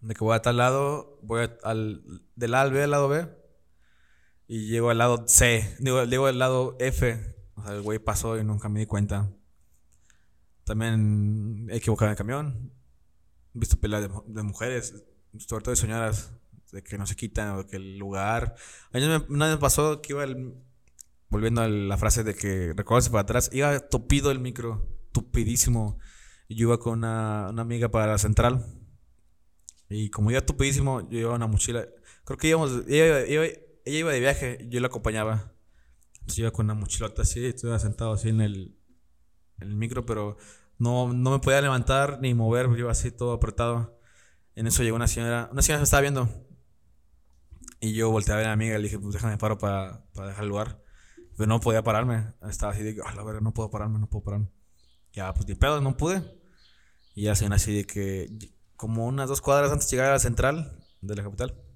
De 0.00 0.14
que 0.14 0.24
voy 0.24 0.34
a 0.34 0.42
tal 0.42 0.56
lado, 0.58 1.18
voy 1.22 1.48
al, 1.62 2.22
del 2.36 2.54
A 2.54 2.62
al 2.62 2.72
B 2.72 2.82
al 2.82 2.90
lado 2.90 3.08
B 3.08 3.37
y 4.48 4.66
llego 4.66 4.88
al 4.88 4.98
lado 4.98 5.24
C, 5.28 5.76
digo, 5.78 6.02
llego 6.04 6.26
al 6.26 6.38
lado 6.38 6.74
F. 6.80 7.36
O 7.54 7.62
sea, 7.62 7.74
el 7.74 7.82
güey 7.82 7.98
pasó 7.98 8.38
y 8.38 8.44
nunca 8.44 8.70
me 8.70 8.80
di 8.80 8.86
cuenta. 8.86 9.30
También 10.64 11.68
he 11.70 11.76
equivocado 11.76 12.06
en 12.06 12.12
el 12.12 12.16
camión. 12.16 12.72
He 13.54 13.58
visto 13.58 13.78
peleas 13.78 14.08
de, 14.26 14.42
mujeres, 14.42 15.04
sobre 15.38 15.62
todo 15.62 15.72
de 15.72 15.76
señoras, 15.76 16.32
de 16.72 16.82
que 16.82 16.96
no 16.96 17.06
se 17.06 17.14
quitan 17.14 17.58
o 17.58 17.66
que 17.66 17.76
el 17.76 17.98
lugar. 17.98 18.54
A 18.92 18.98
mí 18.98 19.04
una 19.28 19.48
vez 19.48 19.58
pasó 19.58 20.00
que 20.00 20.14
iba 20.14 20.24
el, 20.24 20.54
volviendo 21.28 21.60
a 21.60 21.68
la 21.68 21.98
frase 21.98 22.24
de 22.24 22.34
que 22.34 22.72
recordarse 22.74 23.10
para 23.10 23.22
atrás, 23.22 23.50
iba 23.52 23.78
tupido 23.80 24.30
el 24.30 24.38
micro, 24.38 24.88
tupidísimo. 25.12 25.98
Yo 26.48 26.68
iba 26.68 26.78
con 26.78 27.00
una, 27.00 27.48
una 27.50 27.62
amiga 27.62 27.90
para 27.90 28.06
la 28.06 28.18
central. 28.18 28.64
Y 29.90 30.08
como 30.08 30.30
iba 30.30 30.40
tupidísimo, 30.40 31.02
yo 31.02 31.18
llevaba 31.18 31.36
una 31.36 31.46
mochila. 31.46 31.86
Creo 32.24 32.38
que 32.38 32.48
íbamos, 32.48 32.70
iba, 32.88 33.26
iba, 33.26 33.44
ella 33.88 33.98
iba 33.98 34.12
de 34.12 34.20
viaje, 34.20 34.66
yo 34.68 34.80
la 34.80 34.88
acompañaba. 34.88 35.54
Yo 36.26 36.42
iba 36.42 36.50
con 36.50 36.66
una 36.66 36.74
mochilota 36.74 37.22
así, 37.22 37.44
estaba 37.46 37.78
sentado 37.78 38.12
así 38.12 38.28
en 38.28 38.42
el, 38.42 38.78
en 39.58 39.68
el 39.68 39.76
micro, 39.76 40.04
pero 40.04 40.36
no, 40.76 41.12
no 41.12 41.30
me 41.30 41.38
podía 41.38 41.62
levantar 41.62 42.20
ni 42.20 42.34
mover, 42.34 42.68
yo 42.68 42.76
iba 42.76 42.92
así 42.92 43.10
todo 43.10 43.32
apretado. 43.32 43.98
En 44.54 44.66
eso 44.66 44.82
llegó 44.82 44.96
una 44.96 45.08
señora, 45.08 45.48
una 45.52 45.62
señora 45.62 45.80
me 45.80 45.84
estaba 45.84 46.02
viendo. 46.02 46.28
Y 47.80 47.94
yo 47.94 48.10
volteé 48.10 48.34
a 48.34 48.36
ver 48.36 48.46
a 48.46 48.56
mi 48.56 48.64
amiga 48.64 48.74
y 48.74 48.78
le 48.78 48.84
dije, 48.84 48.98
pues 48.98 49.14
déjame 49.14 49.38
paro 49.38 49.56
para, 49.56 50.04
para 50.12 50.28
dejar 50.28 50.44
el 50.44 50.50
lugar. 50.50 50.82
Pero 51.36 51.46
no 51.46 51.60
podía 51.60 51.82
pararme. 51.82 52.34
Estaba 52.48 52.72
así 52.72 52.82
de, 52.82 53.00
ah, 53.06 53.14
la 53.14 53.22
verdad, 53.22 53.40
no 53.40 53.54
puedo 53.54 53.70
pararme, 53.70 53.98
no 53.98 54.08
puedo 54.08 54.24
pararme. 54.24 54.50
Ya, 55.12 55.32
pues 55.32 55.46
ni 55.46 55.54
pedo, 55.54 55.80
no 55.80 55.96
pude. 55.96 56.22
Y 57.14 57.22
ya 57.22 57.34
se 57.34 57.46
así 57.46 57.74
de 57.74 57.84
que, 57.86 58.28
como 58.76 59.06
unas 59.06 59.28
dos 59.28 59.40
cuadras 59.40 59.72
antes 59.72 59.88
de 59.88 59.96
llegar 59.96 60.10
a 60.10 60.14
la 60.14 60.18
central 60.18 60.84
de 61.00 61.14
la 61.16 61.22
capital, 61.22 61.67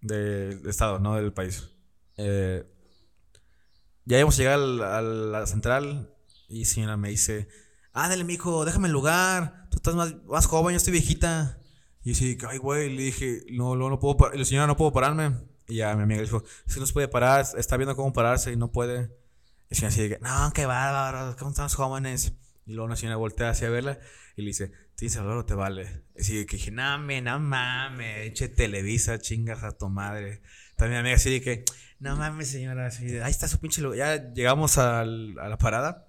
del 0.00 0.66
estado, 0.68 0.98
no 0.98 1.16
del 1.16 1.32
país. 1.32 1.70
Eh, 2.16 2.64
ya 4.04 4.18
íbamos 4.18 4.34
a 4.36 4.38
llegar 4.38 4.58
a 4.58 5.02
la 5.02 5.46
central 5.46 6.14
y 6.48 6.64
señora 6.64 6.96
me 6.96 7.10
dice, 7.10 7.48
ándale, 7.92 8.24
mijo, 8.24 8.64
déjame 8.64 8.88
el 8.88 8.92
lugar, 8.92 9.68
tú 9.70 9.76
estás 9.76 9.94
más, 9.94 10.14
más 10.24 10.46
joven, 10.46 10.72
yo 10.72 10.76
estoy 10.78 10.92
viejita. 10.92 11.60
Y 12.02 12.12
así, 12.12 12.38
ay, 12.48 12.58
güey, 12.58 12.94
le 12.94 13.02
dije, 13.02 13.42
no, 13.50 13.76
no, 13.76 13.90
no 13.90 13.98
puedo, 13.98 14.30
la 14.32 14.44
señora 14.44 14.66
no 14.66 14.76
puedo 14.76 14.92
pararme. 14.92 15.36
Y 15.66 15.76
ya 15.76 15.94
mi 15.94 16.04
amiga 16.04 16.22
dijo, 16.22 16.42
si 16.66 16.80
no 16.80 16.86
se 16.86 16.92
puede 16.94 17.08
parar, 17.08 17.44
está 17.56 17.76
viendo 17.76 17.94
cómo 17.94 18.12
pararse 18.12 18.52
y 18.52 18.56
no 18.56 18.72
puede. 18.72 19.14
Y 19.68 19.74
la 19.74 19.90
señora 19.90 20.16
así, 20.16 20.22
no, 20.22 20.52
qué 20.54 20.64
bárbaro, 20.64 21.36
¿cómo 21.38 21.50
están 21.50 21.66
los 21.66 21.74
jóvenes? 21.74 22.32
Y 22.64 22.72
luego 22.72 22.86
una 22.86 22.96
señora 22.96 23.16
voltea 23.16 23.50
hacia 23.50 23.68
verla 23.68 23.98
y 24.36 24.42
le 24.42 24.48
dice, 24.48 24.72
¿tienes 24.98 25.16
valor 25.16 25.38
o 25.38 25.44
te 25.44 25.54
vale? 25.54 26.02
Así 26.18 26.44
que 26.44 26.56
dije, 26.56 26.72
no 26.72 26.82
mames, 26.82 27.22
no 27.22 27.38
mames, 27.38 28.26
eche 28.26 28.48
Televisa, 28.48 29.20
chingas 29.20 29.62
a 29.62 29.78
tu 29.78 29.88
madre. 29.88 30.42
También 30.76 31.02
mi 31.02 31.10
amiga 31.10 31.16
así 31.16 31.40
que, 31.40 31.64
no 32.00 32.16
mames, 32.16 32.50
señora, 32.50 32.86
así 32.86 33.16
ahí 33.18 33.30
está 33.30 33.46
su 33.46 33.60
pinche 33.60 33.80
lugar. 33.80 33.96
Ya 33.96 34.32
llegamos 34.34 34.76
a 34.76 35.04
la 35.04 35.56
parada 35.56 36.08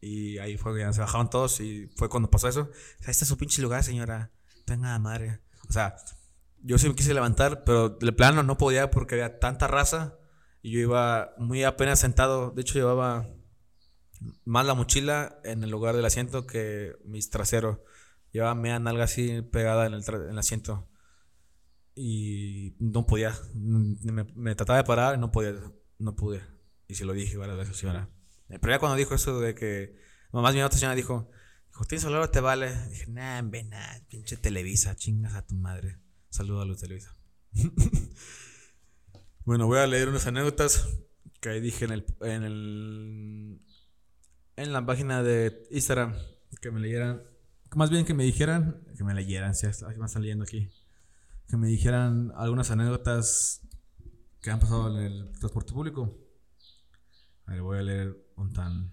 y 0.00 0.38
ahí 0.38 0.56
fue 0.56 0.74
que 0.74 0.92
se 0.94 1.00
bajaron 1.00 1.28
todos 1.28 1.60
y 1.60 1.88
fue 1.96 2.08
cuando 2.08 2.30
pasó 2.30 2.48
eso. 2.48 2.70
Ahí 3.00 3.10
está 3.10 3.26
su 3.26 3.36
pinche 3.36 3.60
lugar, 3.60 3.84
señora. 3.84 4.30
Tenga 4.64 4.92
la 4.92 4.98
madre. 4.98 5.40
O 5.68 5.72
sea, 5.72 5.96
yo 6.62 6.78
sí 6.78 6.88
me 6.88 6.94
quise 6.94 7.12
levantar, 7.12 7.64
pero 7.64 7.90
de 7.90 8.12
plano 8.12 8.42
no 8.42 8.56
podía 8.56 8.90
porque 8.90 9.16
había 9.16 9.38
tanta 9.38 9.66
raza 9.66 10.16
y 10.62 10.70
yo 10.70 10.80
iba 10.80 11.34
muy 11.36 11.64
apenas 11.64 12.00
sentado. 12.00 12.50
De 12.50 12.62
hecho, 12.62 12.78
llevaba 12.78 13.28
más 14.46 14.64
la 14.64 14.72
mochila 14.72 15.38
en 15.44 15.62
el 15.62 15.68
lugar 15.68 15.94
del 15.94 16.06
asiento 16.06 16.46
que 16.46 16.96
mis 17.04 17.28
traseros. 17.28 17.80
Llevaba 18.36 18.54
media 18.54 18.78
nalga 18.78 19.04
así 19.04 19.40
pegada 19.40 19.86
en 19.86 19.94
el, 19.94 20.38
asiento. 20.38 20.86
Y 21.94 22.74
no 22.78 23.06
podía. 23.06 23.34
Me, 23.54 24.54
trataba 24.54 24.76
de 24.76 24.84
parar 24.84 25.14
y 25.14 25.18
no 25.18 25.32
podía. 25.32 25.54
No 25.98 26.14
pude. 26.14 26.42
Y 26.86 26.96
se 26.96 27.06
lo 27.06 27.14
dije 27.14 27.38
varias 27.38 27.56
veces, 27.56 27.78
señora. 27.78 28.10
Pero 28.46 28.68
ya 28.68 28.78
cuando 28.78 28.96
dijo 28.96 29.14
eso 29.14 29.40
de 29.40 29.54
que. 29.54 29.96
Más 30.32 30.52
bien 30.52 30.66
otra 30.66 30.78
señora 30.78 30.94
dijo: 30.94 31.30
¿Tienes 31.88 32.04
olor 32.04 32.28
te 32.28 32.40
vale? 32.40 32.76
dije, 32.90 33.06
nah, 33.06 33.40
ven, 33.42 33.70
nah, 33.70 34.00
pinche 34.10 34.36
Televisa, 34.36 34.94
chingas 34.96 35.32
a 35.32 35.46
tu 35.46 35.54
madre. 35.54 35.98
Saludos 36.28 36.62
a 36.62 36.66
los 36.66 36.78
Televisa. 36.78 37.16
bueno, 39.46 39.66
voy 39.66 39.78
a 39.78 39.86
leer 39.86 40.10
unas 40.10 40.26
anécdotas 40.26 40.86
que 41.40 41.58
dije 41.62 41.86
en 41.86 41.92
el, 41.92 42.04
en 42.20 42.42
el 42.42 43.62
en 44.56 44.72
la 44.74 44.84
página 44.84 45.22
de 45.22 45.66
Instagram 45.70 46.14
que 46.60 46.70
me 46.70 46.80
leyeran, 46.80 47.22
más 47.76 47.90
bien 47.90 48.06
que 48.06 48.14
me 48.14 48.24
dijeran, 48.24 48.82
que 48.96 49.04
me 49.04 49.12
leyeran, 49.12 49.54
si 49.54 49.66
me 49.66 50.06
están 50.06 50.22
leyendo 50.22 50.44
aquí, 50.44 50.70
que 51.46 51.58
me 51.58 51.68
dijeran 51.68 52.32
algunas 52.34 52.70
anécdotas 52.70 53.60
que 54.40 54.50
han 54.50 54.58
pasado 54.58 54.96
en 54.96 55.04
el 55.04 55.32
transporte 55.38 55.74
público. 55.74 56.18
A 57.44 57.52
ver, 57.52 57.60
voy 57.60 57.78
a 57.78 57.82
leer 57.82 58.16
un 58.36 58.50
tan. 58.54 58.90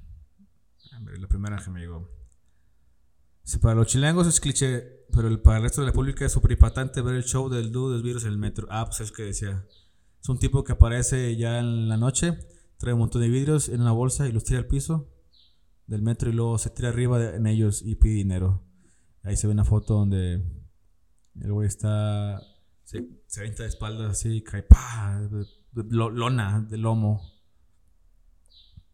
La 1.18 1.28
primera 1.30 1.58
que 1.64 1.72
me 1.72 1.80
llegó. 1.80 2.12
Para 3.62 3.76
los 3.76 3.88
chilangos 3.88 4.28
es 4.28 4.42
cliché, 4.42 5.06
pero 5.14 5.30
el, 5.30 5.40
para 5.40 5.58
el 5.58 5.64
resto 5.64 5.80
de 5.80 5.88
la 5.88 5.94
pública 5.94 6.26
es 6.26 6.34
súper 6.34 6.52
impactante 6.52 7.02
ver 7.02 7.16
el 7.16 7.24
show 7.24 7.48
del 7.48 7.72
dúo 7.72 7.90
del 7.90 8.04
virus 8.04 8.26
en 8.26 8.32
el 8.32 8.38
metro. 8.38 8.68
Ah, 8.70 8.86
pues 8.86 9.00
es 9.00 9.14
que 9.14 9.24
decía. 9.24 9.66
Es 10.22 10.28
un 10.28 10.40
tipo 10.40 10.66
que 10.66 10.74
aparece 10.74 11.38
ya 11.38 11.60
en 11.60 11.88
la 11.88 11.96
noche, 11.96 12.38
trae 12.78 12.94
un 12.94 13.00
montón 13.00 13.22
de 13.22 13.30
vidrios 13.30 13.70
en 13.70 13.80
una 13.80 13.94
bolsa 13.94 14.28
y 14.28 14.34
los 14.34 14.44
tira 14.44 14.60
al 14.60 14.68
piso 14.68 15.10
del 15.88 16.02
metro 16.02 16.30
y 16.30 16.34
luego 16.34 16.58
se 16.58 16.70
tira 16.70 16.90
arriba 16.90 17.36
en 17.36 17.48
ellos 17.48 17.82
y 17.82 17.96
pide 17.96 18.16
dinero. 18.16 18.63
Ahí 19.24 19.38
se 19.38 19.48
ve 19.48 19.54
una 19.54 19.64
foto 19.66 19.94
donde 19.96 20.44
el 21.42 21.52
güey 21.54 21.68
está. 21.68 22.42
Se, 22.84 23.06
se 23.28 23.40
avienta 23.40 23.64
de 23.64 23.70
espaldas 23.70 24.12
así, 24.12 24.42
cae 24.44 24.64
pa, 24.64 25.22
de- 25.32 25.46
de 25.72 25.84
lo- 25.90 26.10
lona, 26.10 26.62
de 26.70 26.78
lomo. 26.78 27.22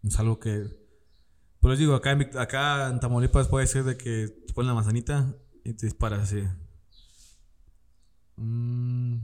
Es 0.04 0.18
algo 0.20 0.40
que. 0.40 0.68
Pues 1.60 1.72
les 1.72 1.80
digo, 1.80 1.96
acá 1.96 2.12
en, 2.12 2.38
acá 2.38 2.90
en 2.90 3.00
Tamaulipas 3.00 3.48
puede 3.48 3.68
ser 3.68 3.84
de 3.84 3.98
que 3.98 4.28
te 4.48 4.54
ponen 4.54 4.68
la 4.70 4.76
manzanita 4.76 5.36
y 5.66 5.74
te 5.74 5.88
disparas 5.88 6.22
así. 6.22 6.44
Mm. 8.38 9.18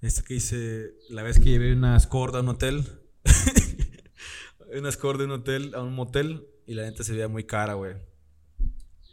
Este 0.00 0.22
que 0.22 0.34
dice, 0.34 0.92
la 1.10 1.22
vez 1.24 1.40
que 1.40 1.46
llevé 1.46 1.72
una 1.72 1.98
Scord 1.98 2.36
a 2.36 2.40
un 2.40 2.48
hotel, 2.50 2.84
una 4.78 4.92
Scord 4.92 5.18
de 5.18 5.24
un 5.24 5.32
hotel 5.32 5.74
a 5.74 5.82
un 5.82 5.92
motel 5.94 6.46
y 6.66 6.74
la 6.74 6.82
neta 6.82 7.02
se 7.02 7.12
veía 7.12 7.26
muy 7.26 7.44
cara, 7.44 7.74
güey. 7.74 7.96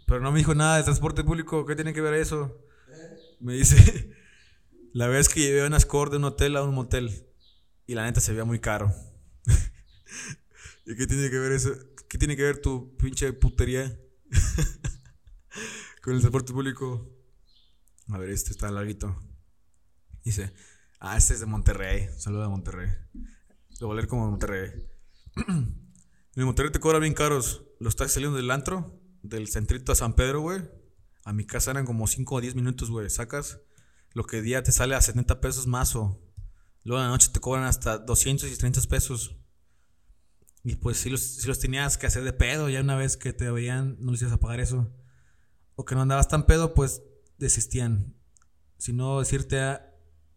Pero 0.05 0.19
no 0.19 0.31
me 0.31 0.39
dijo 0.39 0.53
nada 0.53 0.77
de 0.77 0.83
transporte 0.83 1.23
público, 1.23 1.65
¿qué 1.65 1.75
tiene 1.75 1.93
que 1.93 2.01
ver 2.01 2.13
eso? 2.13 2.61
Me 3.39 3.53
dice, 3.53 4.13
la 4.93 5.07
vez 5.07 5.29
que 5.29 5.41
llevé 5.41 5.65
una 5.65 5.79
Scord 5.79 6.11
de 6.11 6.17
un 6.17 6.25
hotel 6.25 6.55
a 6.57 6.63
un 6.63 6.73
motel 6.73 7.27
y 7.87 7.95
la 7.95 8.03
neta 8.03 8.21
se 8.21 8.31
veía 8.31 8.45
muy 8.45 8.59
caro. 8.59 8.93
¿Y 10.85 10.95
qué 10.95 11.07
tiene 11.07 11.29
que 11.29 11.39
ver 11.39 11.51
eso? 11.51 11.71
¿Qué 12.07 12.17
tiene 12.17 12.35
que 12.35 12.43
ver 12.43 12.61
tu 12.61 12.95
pinche 12.97 13.33
putería 13.33 13.99
con 16.01 16.13
el 16.13 16.19
transporte 16.19 16.53
público? 16.53 17.11
A 18.09 18.19
ver, 18.19 18.29
este 18.29 18.51
está 18.51 18.69
larguito. 18.69 19.15
Dice, 20.23 20.53
ah, 20.99 21.17
este 21.17 21.33
es 21.33 21.39
de 21.39 21.45
Monterrey. 21.47 22.09
Saludo 22.17 22.43
de 22.43 22.49
Monterrey. 22.49 22.89
Lo 23.79 23.87
voy 23.87 23.95
a 23.95 23.97
leer 23.97 24.07
como 24.07 24.25
de 24.25 24.31
Monterrey. 24.31 24.87
en 25.47 26.45
Monterrey 26.45 26.71
te 26.71 26.79
cobran 26.79 27.01
bien 27.01 27.13
caros. 27.13 27.63
Los 27.79 27.95
taxis 27.95 28.13
saliendo 28.15 28.37
del 28.37 28.51
antro, 28.51 28.99
del 29.29 29.47
centrito 29.47 29.91
a 29.91 29.95
San 29.95 30.13
Pedro, 30.13 30.41
güey. 30.41 30.61
A 31.23 31.33
mi 31.33 31.45
casa 31.45 31.71
eran 31.71 31.85
como 31.85 32.07
5 32.07 32.35
o 32.35 32.41
10 32.41 32.55
minutos, 32.55 32.89
güey. 32.89 33.09
Sacas 33.09 33.59
lo 34.13 34.25
que 34.25 34.41
día 34.41 34.63
te 34.63 34.71
sale 34.71 34.95
a 34.95 35.01
70 35.01 35.41
pesos 35.41 35.67
más 35.67 35.95
o... 35.95 36.21
Luego 36.83 37.01
en 37.01 37.07
la 37.07 37.11
noche 37.11 37.29
te 37.33 37.39
cobran 37.39 37.63
hasta 37.63 37.97
200 37.97 38.49
y 38.51 38.57
30 38.57 38.81
pesos. 38.81 39.35
Y 40.63 40.75
pues 40.75 40.97
si 40.97 41.09
los, 41.09 41.21
sí 41.21 41.47
los 41.47 41.59
tenías 41.59 41.97
que 41.97 42.07
hacer 42.07 42.23
de 42.23 42.33
pedo, 42.33 42.69
ya 42.69 42.81
una 42.81 42.95
vez 42.95 43.17
que 43.17 43.33
te 43.33 43.49
veían, 43.51 43.97
no 43.99 44.11
les 44.11 44.21
ibas 44.21 44.33
a 44.33 44.39
pagar 44.39 44.59
eso. 44.59 44.91
O 45.75 45.83
que 45.83 45.95
no 45.95 46.01
andabas 46.01 46.27
tan 46.27 46.45
pedo, 46.45 46.73
pues 46.73 47.01
desistían. 47.37 48.15
Si 48.77 48.93
no 48.93 49.19
decirte, 49.19 49.79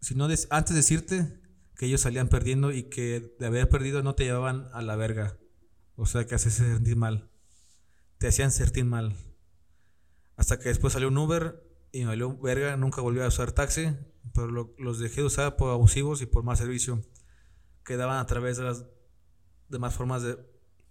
si 0.01 0.15
no 0.15 0.25
antes 0.25 0.69
de 0.69 0.75
decirte 0.75 1.39
que 1.75 1.85
ellos 1.85 2.01
salían 2.01 2.27
perdiendo 2.27 2.71
y 2.71 2.89
que 2.89 3.35
de 3.39 3.45
haber 3.45 3.69
perdido 3.69 4.03
no 4.03 4.15
te 4.15 4.25
llevaban 4.25 4.69
a 4.73 4.81
la 4.81 4.95
verga. 4.95 5.37
O 5.95 6.05
sea 6.05 6.25
que 6.25 6.35
hacías 6.35 6.55
sentir 6.55 6.95
mal. 6.95 7.29
Te 8.19 8.27
hacían 8.27 8.51
sentir 8.51 8.85
mal. 8.85 9.15
Hasta 10.35 10.59
que 10.59 10.69
después 10.69 10.93
salió 10.93 11.07
un 11.07 11.17
Uber 11.17 11.63
y 11.91 12.01
me 12.01 12.07
valió 12.07 12.37
verga, 12.37 12.77
nunca 12.77 13.01
volví 13.01 13.19
a 13.21 13.27
usar 13.27 13.51
taxi, 13.51 13.95
pero 14.33 14.47
lo- 14.47 14.75
los 14.77 14.99
dejé 14.99 15.21
de 15.21 15.27
usar 15.27 15.55
por 15.57 15.71
abusivos 15.71 16.21
y 16.21 16.25
por 16.27 16.43
mal 16.43 16.55
servicio. 16.57 17.01
Quedaban 17.83 18.17
a 18.19 18.25
través 18.27 18.57
de 18.57 18.63
las 18.63 18.85
demás 19.67 19.95
formas 19.95 20.21
de 20.21 20.37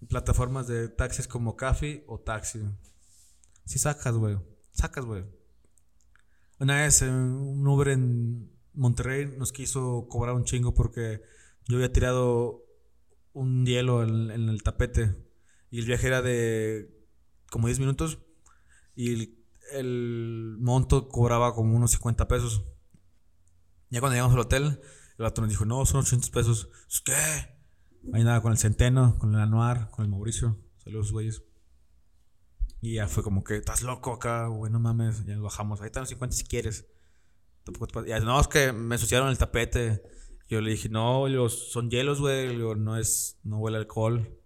plataformas 0.08 0.66
de 0.66 0.88
taxis 0.88 1.28
como 1.28 1.56
Café 1.56 2.04
o 2.08 2.18
Taxi. 2.18 2.60
Sí 3.64 3.78
sacas, 3.78 4.14
güey. 4.14 4.38
Sacas, 4.72 5.04
güey. 5.04 5.24
Una 6.58 6.82
vez 6.82 7.02
un 7.02 7.66
Uber 7.66 7.88
en 7.88 8.50
Monterrey 8.72 9.26
nos 9.36 9.52
quiso 9.52 10.06
cobrar 10.08 10.34
un 10.34 10.44
chingo 10.44 10.74
porque 10.74 11.22
yo 11.68 11.76
había 11.76 11.92
tirado 11.92 12.64
un 13.32 13.66
hielo 13.66 14.02
en 14.02 14.48
el 14.48 14.62
tapete 14.62 15.14
y 15.70 15.80
el 15.80 15.86
viaje 15.86 16.06
era 16.06 16.22
de 16.22 16.97
como 17.50 17.66
10 17.66 17.80
minutos 17.80 18.18
y 18.94 19.12
el, 19.12 19.44
el 19.72 20.56
monto 20.60 21.08
cobraba 21.08 21.54
como 21.54 21.76
unos 21.76 21.92
50 21.92 22.28
pesos. 22.28 22.64
Ya 23.90 24.00
cuando 24.00 24.14
llegamos 24.14 24.34
al 24.34 24.40
hotel, 24.40 24.64
el 24.64 25.22
vato 25.22 25.40
nos 25.40 25.50
dijo, 25.50 25.64
no, 25.64 25.84
son 25.86 26.00
800 26.00 26.30
pesos. 26.30 26.68
¿Qué? 27.04 27.14
Ahí 28.12 28.24
nada, 28.24 28.40
con 28.40 28.52
el 28.52 28.58
Centeno, 28.58 29.18
con 29.18 29.34
el 29.34 29.40
Anuar, 29.40 29.90
con 29.90 30.04
el 30.04 30.10
Mauricio. 30.10 30.56
Saludos, 30.78 31.12
güeyes. 31.12 31.42
Y 32.80 32.94
ya 32.94 33.08
fue 33.08 33.22
como 33.22 33.42
que, 33.42 33.56
estás 33.56 33.82
loco 33.82 34.12
acá, 34.12 34.46
güey, 34.46 34.70
no 34.70 34.78
mames. 34.78 35.24
Ya 35.26 35.34
nos 35.34 35.42
bajamos. 35.42 35.80
Ahí 35.80 35.86
están 35.86 36.02
los 36.02 36.10
50 36.10 36.36
si 36.36 36.44
quieres. 36.44 36.86
Tampoco 37.64 37.86
te 37.86 38.08
Ya, 38.08 38.20
no, 38.20 38.40
es 38.40 38.48
que 38.48 38.72
me 38.72 38.94
ensuciaron 38.94 39.28
el 39.28 39.38
tapete. 39.38 40.02
Yo 40.48 40.60
le 40.60 40.70
dije, 40.70 40.88
no, 40.88 41.26
son 41.48 41.90
hielos, 41.90 42.20
güey. 42.20 42.56
No 42.56 42.96
es, 42.96 43.38
no 43.42 43.58
huele 43.58 43.78
alcohol. 43.78 44.37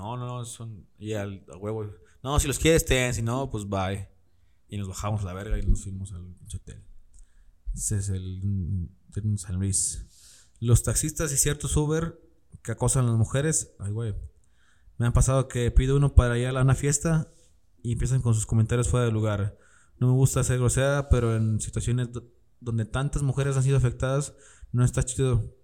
No, 0.00 0.16
no, 0.16 0.26
no, 0.26 0.44
son, 0.44 0.86
y 0.98 1.12
al, 1.12 1.44
a 1.52 1.56
huevo. 1.56 1.86
No, 2.22 2.38
si 2.40 2.48
los 2.48 2.58
quieres, 2.58 2.84
ten. 2.84 3.12
Si 3.14 3.22
no, 3.22 3.50
pues 3.50 3.68
bye. 3.68 4.08
Y 4.68 4.78
nos 4.78 4.88
bajamos 4.88 5.22
la 5.24 5.32
verga 5.34 5.58
y 5.58 5.62
nos 5.66 5.82
fuimos 5.82 6.12
al 6.12 6.34
hotel. 6.54 6.82
Ese 7.74 7.98
es 7.98 8.08
el 8.08 8.88
San 9.36 9.56
Luis. 9.56 10.46
Los 10.58 10.82
taxistas 10.82 11.32
y 11.32 11.36
ciertos 11.36 11.76
Uber 11.76 12.18
que 12.62 12.72
acosan 12.72 13.04
a 13.04 13.08
las 13.08 13.16
mujeres. 13.18 13.74
Ay, 13.78 13.92
güey. 13.92 14.14
Me 14.98 15.06
han 15.06 15.12
pasado 15.12 15.48
que 15.48 15.70
pido 15.70 15.96
uno 15.96 16.14
para 16.14 16.38
ir 16.38 16.46
a 16.48 16.62
una 16.62 16.74
fiesta 16.74 17.28
y 17.82 17.92
empiezan 17.92 18.22
con 18.22 18.34
sus 18.34 18.46
comentarios 18.46 18.88
fuera 18.88 19.06
de 19.06 19.12
lugar. 19.12 19.56
No 19.98 20.06
me 20.08 20.12
gusta 20.14 20.42
ser 20.44 20.58
grosera, 20.58 21.08
pero 21.10 21.36
en 21.36 21.60
situaciones 21.60 22.12
do- 22.12 22.24
donde 22.60 22.84
tantas 22.84 23.22
mujeres 23.22 23.56
han 23.56 23.62
sido 23.62 23.76
afectadas, 23.76 24.34
no 24.72 24.84
está 24.84 25.02
chido. 25.02 25.54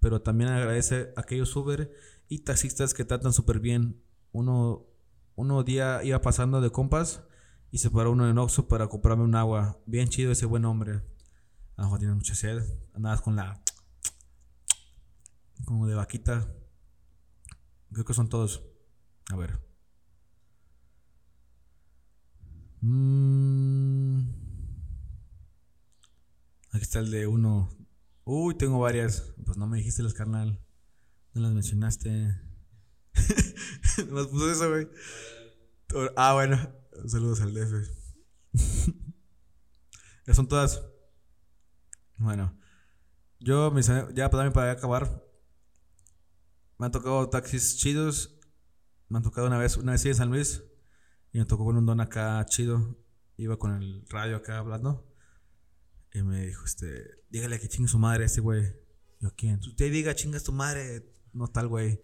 Pero 0.00 0.22
también 0.22 0.50
agradece 0.50 1.12
a 1.16 1.20
aquellos 1.20 1.54
Uber 1.56 1.92
y 2.30 2.38
taxistas 2.38 2.94
que 2.94 3.04
tratan 3.04 3.32
súper 3.32 3.58
bien. 3.58 4.00
Uno, 4.32 4.86
uno 5.34 5.64
día 5.64 6.02
iba 6.04 6.22
pasando 6.22 6.60
de 6.60 6.70
compas 6.70 7.24
y 7.72 7.78
se 7.78 7.90
paró 7.90 8.12
uno 8.12 8.30
en 8.30 8.38
Oxxo 8.38 8.68
para 8.68 8.86
comprarme 8.86 9.24
un 9.24 9.34
agua. 9.34 9.80
Bien 9.84 10.08
chido 10.08 10.30
ese 10.30 10.46
buen 10.46 10.64
hombre. 10.64 11.02
A 11.76 11.82
lo 11.82 11.84
mejor 11.84 11.98
tiene 11.98 12.14
mucha 12.14 12.36
sed. 12.36 12.62
Andabas 12.94 13.20
con 13.20 13.34
la... 13.34 13.60
Como 15.66 15.88
de 15.88 15.96
vaquita. 15.96 16.48
Creo 17.92 18.04
que 18.04 18.14
son 18.14 18.28
todos. 18.28 18.62
A 19.32 19.36
ver. 19.36 19.58
Mm. 22.80 24.20
Aquí 26.70 26.82
está 26.82 27.00
el 27.00 27.10
de 27.10 27.26
uno. 27.26 27.70
Uy, 28.22 28.54
tengo 28.54 28.78
varias. 28.78 29.34
Pues 29.44 29.58
no 29.58 29.66
me 29.66 29.78
dijiste 29.78 30.04
las 30.04 30.14
carnal. 30.14 30.60
No 31.34 31.42
las 31.42 31.52
mencionaste. 31.52 32.36
Nos 34.10 34.26
puso 34.28 34.50
eso, 34.50 34.68
güey. 34.68 34.88
Ah, 36.16 36.34
bueno. 36.34 36.58
Saludos 37.06 37.40
al 37.40 37.54
DF. 37.54 37.88
ya 40.26 40.34
son 40.34 40.48
todas. 40.48 40.82
Bueno. 42.16 42.58
Yo, 43.38 43.70
mis, 43.70 43.86
ya 43.86 44.28
mí, 44.28 44.50
para 44.52 44.72
acabar. 44.72 45.24
Me 46.78 46.86
han 46.86 46.92
tocado 46.92 47.28
taxis 47.30 47.76
chidos. 47.76 48.38
Me 49.08 49.18
han 49.18 49.22
tocado 49.22 49.46
una 49.46 49.58
vez, 49.58 49.76
una 49.76 49.92
vez 49.92 50.02
sí 50.02 50.08
en 50.08 50.14
San 50.14 50.30
Luis. 50.30 50.64
Y 51.32 51.38
me 51.38 51.44
tocó 51.44 51.64
con 51.64 51.76
un 51.76 51.86
don 51.86 52.00
acá 52.00 52.44
chido. 52.46 52.98
Iba 53.36 53.56
con 53.56 53.80
el 53.80 54.04
radio 54.08 54.36
acá 54.36 54.58
hablando. 54.58 55.06
Y 56.12 56.22
me 56.22 56.46
dijo, 56.46 56.64
este, 56.64 57.22
dígale 57.30 57.60
que 57.60 57.68
chingue 57.68 57.88
su 57.88 57.98
madre 57.98 58.24
a 58.24 58.26
este 58.26 58.40
güey. 58.40 58.64
Yo, 59.20 59.34
¿quién? 59.36 59.60
Usted 59.60 59.92
diga, 59.92 60.14
chingas 60.14 60.42
tu 60.42 60.52
madre. 60.52 61.19
No 61.32 61.48
tal 61.48 61.68
güey. 61.68 62.00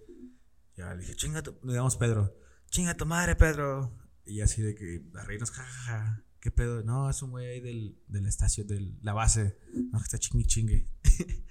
Ya 0.76 0.94
le 0.94 1.00
dije, 1.02 1.16
chinga 1.16 1.42
tu, 1.42 1.56
digamos 1.62 1.96
Pedro. 1.96 2.36
Chinga 2.70 2.96
tu 2.96 3.06
madre, 3.06 3.36
Pedro. 3.36 3.96
Y 4.24 4.40
así 4.40 4.60
de 4.62 4.74
que 4.74 5.02
a 5.14 5.24
reírnos, 5.24 5.50
jajaja. 5.50 6.22
¿Qué 6.40 6.50
pedo? 6.50 6.82
No, 6.82 7.08
es 7.10 7.22
un 7.22 7.30
güey 7.30 7.46
ahí 7.46 7.60
del, 7.60 7.98
de 8.08 8.20
la 8.20 8.28
estación, 8.28 8.66
de 8.66 8.92
la 9.02 9.12
base. 9.14 9.58
Está 10.02 10.18
chingue 10.18 10.44
chingue. 10.46 10.88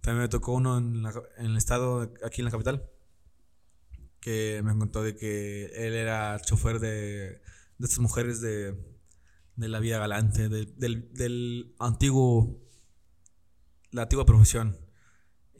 También 0.00 0.22
me 0.22 0.28
tocó 0.28 0.52
uno 0.54 0.78
en, 0.78 1.02
la- 1.02 1.22
el 1.38 1.56
estado, 1.56 2.12
aquí 2.24 2.40
en 2.40 2.46
la 2.46 2.50
capital, 2.50 2.88
que 4.20 4.60
me 4.64 4.76
contó 4.76 5.02
de 5.02 5.14
que 5.14 5.66
él 5.66 5.94
era 5.94 6.38
chofer 6.40 6.78
de, 6.80 6.88
de 6.88 7.40
estas 7.80 7.98
mujeres 8.00 8.40
de, 8.40 8.74
de 9.56 9.68
la 9.68 9.78
vida 9.80 9.98
galante, 9.98 10.48
de- 10.48 10.66
del, 10.66 11.12
del 11.14 11.74
antiguo, 11.78 12.60
la 13.92 14.02
antigua 14.02 14.24
profesión. 14.26 14.76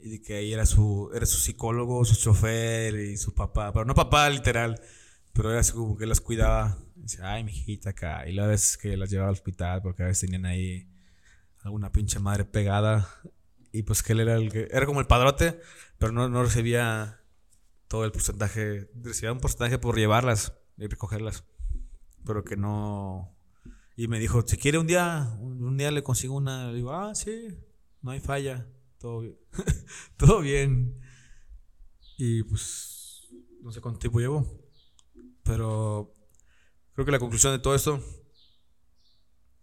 Y 0.05 0.09
de 0.09 0.21
que 0.21 0.35
ahí 0.35 0.53
era 0.53 0.67
su, 0.67 1.09
era 1.15 1.25
su 1.25 1.39
psicólogo, 1.39 2.05
su 2.05 2.15
chofer 2.15 2.93
y 2.93 3.17
su 3.17 3.33
papá, 3.33 3.73
pero 3.73 3.85
no 3.85 3.95
papá 3.95 4.29
literal, 4.29 4.79
pero 5.33 5.49
era 5.49 5.61
así 5.61 5.71
como 5.73 5.97
que 5.97 6.05
las 6.05 6.21
cuidaba. 6.21 6.77
Dice, 6.93 7.23
ay, 7.23 7.43
mijita 7.43 7.89
acá. 7.89 8.29
Y 8.29 8.33
la 8.33 8.45
vez 8.45 8.77
que 8.77 8.97
las 8.97 9.09
llevaba 9.09 9.29
al 9.29 9.33
hospital 9.33 9.81
porque 9.81 10.03
a 10.03 10.05
veces 10.05 10.29
tenían 10.29 10.45
ahí 10.45 10.87
alguna 11.63 11.91
pinche 11.91 12.19
madre 12.19 12.45
pegada. 12.45 13.09
Y 13.71 13.81
pues 13.81 14.03
que 14.03 14.13
él 14.13 14.19
era 14.19 14.35
el 14.35 14.51
que. 14.51 14.67
Era 14.69 14.85
como 14.85 14.99
el 14.99 15.07
padrote, 15.07 15.59
pero 15.97 16.11
no, 16.11 16.29
no 16.29 16.43
recibía 16.43 17.21
todo 17.87 18.05
el 18.05 18.11
porcentaje. 18.11 18.91
Recibía 19.01 19.31
un 19.31 19.39
porcentaje 19.39 19.79
por 19.79 19.97
llevarlas. 19.97 20.53
y 20.77 20.85
recogerlas. 20.85 21.45
Pero 22.23 22.43
que 22.43 22.57
no. 22.57 23.35
Y 23.97 24.07
me 24.07 24.19
dijo, 24.19 24.43
si 24.45 24.57
quiere 24.57 24.77
un 24.77 24.85
día, 24.85 25.35
un 25.39 25.77
día 25.77 25.89
le 25.89 26.03
consigo 26.03 26.35
una. 26.35 26.67
Le 26.67 26.75
digo, 26.75 26.93
ah, 26.93 27.15
sí, 27.15 27.57
no 28.03 28.11
hay 28.11 28.19
falla. 28.19 28.67
Todo 29.05 29.19
bien. 29.19 29.37
todo 30.17 30.41
bien. 30.41 30.99
Y 32.17 32.41
pues, 32.41 33.27
no 33.61 33.71
sé 33.71 33.79
cuánto 33.79 33.99
tiempo 33.99 34.19
llevo. 34.19 34.43
Pero 35.43 36.11
creo 36.93 37.05
que 37.05 37.11
la 37.11 37.19
conclusión 37.19 37.53
de 37.53 37.59
todo 37.59 37.75
esto 37.75 38.03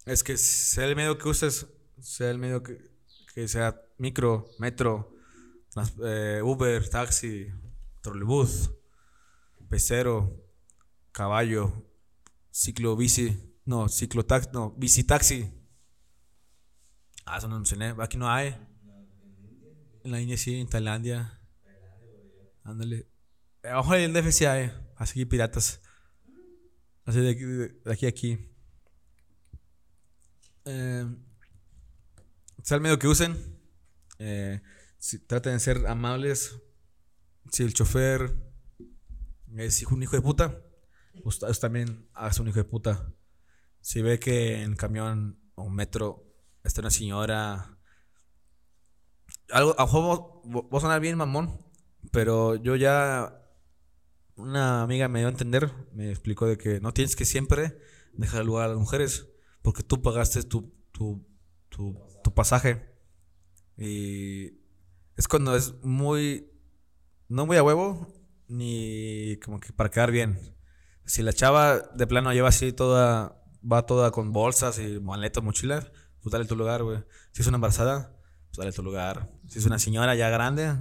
es 0.06 0.22
que 0.22 0.36
sea 0.36 0.84
el 0.84 0.94
medio 0.94 1.18
que 1.18 1.28
uses, 1.28 1.66
sea 1.98 2.30
el 2.30 2.38
medio 2.38 2.62
que, 2.62 2.78
que 3.34 3.48
sea 3.48 3.82
micro, 3.98 4.46
metro, 4.60 5.12
eh, 6.04 6.40
Uber, 6.44 6.88
taxi, 6.88 7.48
trolebús, 8.00 8.70
pecero, 9.68 10.40
caballo, 11.10 11.84
ciclo 12.52 12.94
bici, 12.94 13.56
no, 13.64 13.88
ciclo 13.88 14.24
taxi, 14.24 14.50
no, 14.52 14.70
bici 14.78 15.02
taxi. 15.02 15.52
Ah, 17.24 17.38
eso 17.38 17.48
no 17.48 17.56
mencioné, 17.56 17.92
aquí 17.98 18.16
no 18.16 18.30
hay. 18.30 18.56
En 20.04 20.10
la 20.10 20.20
India 20.20 20.36
sí, 20.36 20.60
en 20.60 20.68
Tailandia. 20.68 21.40
Ándale. 22.64 23.08
Abajo 23.62 23.94
del 23.94 24.12
DF 24.12 24.32
sí 24.32 24.44
hay, 24.44 24.72
así 24.96 25.24
piratas. 25.24 25.80
Así 27.04 27.20
de 27.20 27.30
aquí, 27.30 27.44
de 27.44 27.92
aquí 27.92 28.06
a 28.06 28.08
aquí. 28.08 28.52
Eh, 30.64 31.06
sea 32.62 32.76
el 32.76 32.80
medio 32.80 32.98
que 32.98 33.08
usen. 33.08 33.36
Eh, 34.18 34.60
si, 34.98 35.18
traten 35.18 35.54
de 35.54 35.60
ser 35.60 35.86
amables. 35.86 36.58
Si 37.50 37.62
el 37.62 37.74
chofer 37.74 38.36
es 39.56 39.82
un 39.84 40.02
hijo 40.02 40.16
de 40.16 40.22
puta, 40.22 40.62
usted 41.24 41.48
también 41.60 42.08
hace 42.14 42.40
un 42.40 42.48
hijo 42.48 42.58
de 42.58 42.64
puta. 42.64 43.12
Si 43.80 44.00
ve 44.00 44.18
que 44.18 44.62
en 44.62 44.76
camión 44.76 45.40
o 45.54 45.68
metro 45.68 46.24
está 46.62 46.80
una 46.80 46.90
señora. 46.90 47.71
Algo, 49.52 49.78
a 49.78 49.84
mejor 49.84 50.42
va 50.46 50.78
a 50.78 50.80
sonar 50.80 51.00
bien 51.00 51.16
mamón, 51.16 51.60
pero 52.10 52.56
yo 52.56 52.76
ya. 52.76 53.38
Una 54.34 54.82
amiga 54.82 55.08
me 55.08 55.18
dio 55.18 55.28
a 55.28 55.30
entender, 55.30 55.70
me 55.92 56.10
explicó 56.10 56.46
de 56.46 56.56
que 56.56 56.80
no 56.80 56.94
tienes 56.94 57.16
que 57.16 57.26
siempre 57.26 57.78
dejar 58.14 58.44
lugar 58.44 58.64
a 58.64 58.68
las 58.68 58.78
mujeres, 58.78 59.28
porque 59.60 59.82
tú 59.82 60.00
pagaste 60.00 60.42
tu, 60.42 60.74
tu, 60.90 61.26
tu, 61.68 61.98
tu 62.24 62.34
pasaje. 62.34 62.90
Y 63.76 64.58
es 65.16 65.28
cuando 65.28 65.54
es 65.54 65.74
muy. 65.82 66.50
No 67.28 67.46
muy 67.46 67.56
a 67.56 67.62
huevo, 67.62 68.08
ni 68.48 69.38
como 69.44 69.60
que 69.60 69.72
para 69.72 69.90
quedar 69.90 70.10
bien. 70.10 70.38
Si 71.04 71.22
la 71.22 71.32
chava 71.32 71.78
de 71.78 72.06
plano 72.06 72.32
lleva 72.32 72.48
así 72.48 72.72
toda. 72.72 73.38
Va 73.64 73.86
toda 73.86 74.10
con 74.10 74.32
bolsas 74.32 74.80
y 74.80 74.98
maletas, 74.98 75.44
mochilas, 75.44 75.92
pues 76.20 76.32
dale 76.32 76.46
tu 76.46 76.56
lugar, 76.56 76.82
güey. 76.82 76.98
Si 77.30 77.42
es 77.42 77.46
una 77.46 77.58
embarazada, 77.58 78.16
pues 78.48 78.58
dale 78.58 78.72
tu 78.72 78.82
lugar. 78.82 79.30
Si 79.52 79.58
es 79.58 79.66
una 79.66 79.78
señora 79.78 80.14
ya 80.14 80.30
grande, 80.30 80.74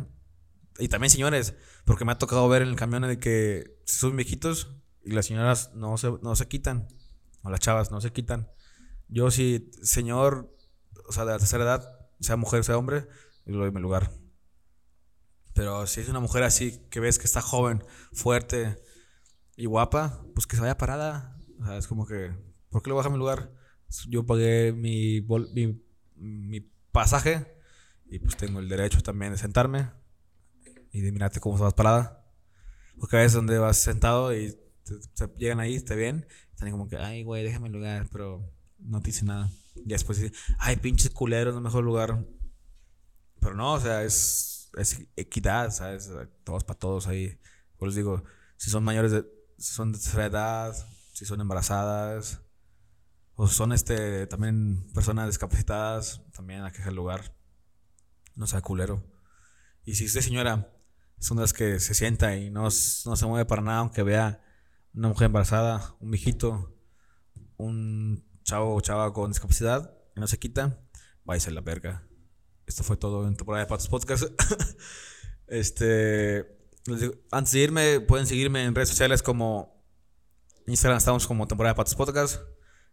y 0.80 0.88
también 0.88 1.10
señores, 1.10 1.56
porque 1.84 2.06
me 2.06 2.14
ha 2.14 2.18
tocado 2.18 2.48
ver 2.48 2.62
en 2.62 2.70
el 2.70 2.78
camión 2.78 3.02
de 3.02 3.20
que 3.20 3.78
son 3.84 4.16
viejitos 4.16 4.78
y 5.04 5.12
las 5.12 5.26
señoras 5.26 5.72
no 5.76 5.98
se, 5.98 6.10
no 6.22 6.38
se 6.38 6.48
quitan, 6.48 6.88
o 7.44 7.50
las 7.50 7.60
chavas 7.60 7.92
no 7.92 8.00
se 8.00 8.14
quitan. 8.14 8.50
Yo, 9.10 9.30
si 9.30 9.70
señor, 9.84 10.56
o 11.06 11.12
sea, 11.12 11.26
de 11.26 11.34
la 11.34 11.38
tercera 11.38 11.66
edad, 11.66 12.00
sea 12.22 12.38
mujer, 12.38 12.64
sea 12.64 12.78
hombre, 12.78 13.10
y 13.46 13.52
lo 13.52 13.58
doy 13.58 13.72
mi 13.72 13.82
lugar. 13.82 14.10
Pero 15.54 15.86
si 15.86 16.00
es 16.00 16.08
una 16.08 16.22
mujer 16.22 16.44
así 16.44 16.80
que 16.90 17.02
ves 17.02 17.20
que 17.20 17.26
está 17.26 17.42
joven, 17.42 17.84
fuerte 18.14 18.82
y 19.58 19.66
guapa, 19.66 20.24
pues 20.34 20.48
que 20.48 20.56
se 20.56 20.62
vaya 20.62 20.78
parada. 20.78 21.38
O 21.60 21.66
sea, 21.66 21.78
es 21.78 21.88
como 21.88 22.08
que, 22.08 22.32
¿por 22.70 22.82
qué 22.82 22.90
le 22.90 22.96
baja 22.96 23.10
mi 23.10 23.18
lugar? 23.18 23.52
Yo 24.08 24.26
pagué 24.26 24.72
mi, 24.72 25.20
mi, 25.54 25.84
mi, 26.16 26.62
pasaje 26.94 27.60
y 28.12 28.20
pues 28.20 28.36
tengo 28.36 28.60
el 28.60 28.68
derecho 28.68 29.02
también 29.02 29.32
de 29.32 29.38
sentarme 29.38 29.90
y 30.92 31.00
de 31.00 31.14
mirarte 31.14 31.40
cómo 31.40 31.58
vas 31.58 31.74
parada. 31.74 32.30
Porque 33.00 33.16
a 33.16 33.20
veces 33.20 33.34
donde 33.34 33.58
vas 33.58 33.78
sentado 33.78 34.36
y 34.36 34.54
te, 35.16 35.28
llegan 35.38 35.62
ahí, 35.62 35.80
te 35.80 35.96
ven, 35.96 36.28
están 36.52 36.70
como 36.72 36.90
que, 36.90 36.98
ay, 36.98 37.24
güey, 37.24 37.42
déjame 37.42 37.68
el 37.68 37.74
lugar, 37.74 38.10
pero 38.12 38.54
no 38.80 39.02
te 39.02 39.08
dice 39.08 39.24
nada. 39.24 39.50
Y 39.76 39.88
después 39.88 40.20
dice, 40.20 40.34
ay, 40.60 40.76
pinches 40.76 41.12
culeros, 41.12 41.56
no 41.56 41.62
mejor 41.62 41.86
lugar. 41.86 42.26
Pero 43.40 43.56
no, 43.56 43.74
o 43.76 43.80
sea, 43.80 44.04
es, 44.04 44.70
es 44.78 45.08
equidad, 45.16 45.72
¿sabes? 45.72 46.12
Todos 46.44 46.66
para 46.66 46.78
todos 46.78 47.08
ahí. 47.08 47.40
Por 47.78 47.88
les 47.88 47.96
digo, 47.96 48.26
si 48.58 48.70
son 48.70 48.84
mayores 48.84 49.14
de, 49.14 49.26
si 49.58 49.74
son 49.74 49.94
de 49.94 50.00
tercera 50.00 50.26
edad, 50.26 50.76
si 51.14 51.24
son 51.24 51.40
embarazadas, 51.40 52.42
o 53.36 53.48
son 53.48 53.72
este 53.72 54.28
también 54.28 54.86
personas 54.94 55.28
discapacitadas, 55.28 56.22
también 56.34 56.62
hay 56.64 56.72
que 56.74 56.80
dejar 56.80 56.92
lugar. 56.92 57.41
No 58.36 58.48
sea 58.48 58.62
culero. 58.62 59.04
Y 59.84 59.96
si 59.96 60.06
usted, 60.06 60.22
señora, 60.22 60.72
es 61.20 61.30
una 61.32 61.42
de 61.42 61.44
las 61.44 61.54
que 61.54 61.80
se 61.80 61.94
sienta 61.94 62.36
y 62.36 62.50
no, 62.50 62.64
no 62.64 62.70
se 62.70 63.26
mueve 63.26 63.46
para 63.46 63.62
nada, 63.62 63.80
aunque 63.80 64.04
vea 64.04 64.44
una 64.94 65.08
mujer 65.08 65.28
embarazada, 65.28 65.96
un 66.00 66.12
viejito, 66.12 66.76
un 67.58 68.26
chavo 68.44 68.76
o 68.76 68.82
chava 68.82 69.14
con 69.14 69.32
discapacidad 69.32 69.94
y 70.16 70.20
no 70.20 70.28
se 70.28 70.40
quita, 70.40 70.80
váyase 71.24 71.50
a 71.50 71.54
la 71.54 71.62
verga. 71.62 72.08
Esto 72.66 72.84
fue 72.84 72.98
todo 72.98 73.28
en 73.28 73.36
temporada 73.36 73.66
de 73.66 73.70
Patos 73.70 73.88
Podcast. 73.88 74.24
este. 75.48 76.58
antes 77.32 77.54
de 77.54 77.60
irme, 77.60 78.00
pueden 78.02 78.28
seguirme 78.28 78.64
en 78.64 78.74
redes 78.76 78.90
sociales 78.90 79.22
como 79.22 79.84
Instagram, 80.68 80.98
estamos 80.98 81.28
como 81.28 81.48
temporada 81.48 81.74
de 81.74 81.78
Patos 81.78 81.96
Podcast. 81.96 82.42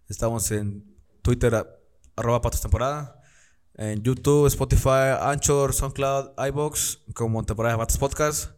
Estamos 0.09 0.51
en 0.51 0.97
Twitter, 1.23 1.55
arroba 2.17 2.41
Patos 2.41 2.61
Temporada. 2.61 3.18
En 3.79 4.03
YouTube, 4.03 4.49
Spotify, 4.49 5.15
Anchor, 5.21 5.73
SoundCloud, 5.73 6.31
iBox, 6.49 6.99
como 7.15 7.45
temporada 7.45 7.77
de 7.77 7.79
Patos 7.79 7.97
Podcast. 7.97 8.51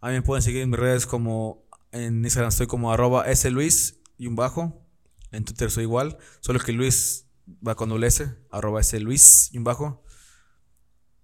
A 0.00 0.08
me 0.08 0.22
pueden 0.22 0.42
seguir 0.42 0.62
en 0.62 0.70
mis 0.70 0.80
redes 0.80 1.06
como 1.06 1.68
en 1.90 2.24
Instagram 2.24 2.48
estoy 2.48 2.66
como 2.66 2.90
arroba 2.90 3.26
Luis 3.50 4.00
y 4.16 4.28
un 4.28 4.34
bajo. 4.34 4.82
En 5.30 5.44
Twitter 5.44 5.70
soy 5.70 5.82
igual. 5.82 6.16
Solo 6.40 6.58
que 6.58 6.72
Luis 6.72 7.26
va 7.46 7.74
con 7.74 7.90
doble 7.90 8.06
S, 8.06 8.34
arroba 8.50 8.80
Luis 8.98 9.52
y 9.52 9.58
un 9.58 9.64
bajo. 9.64 10.02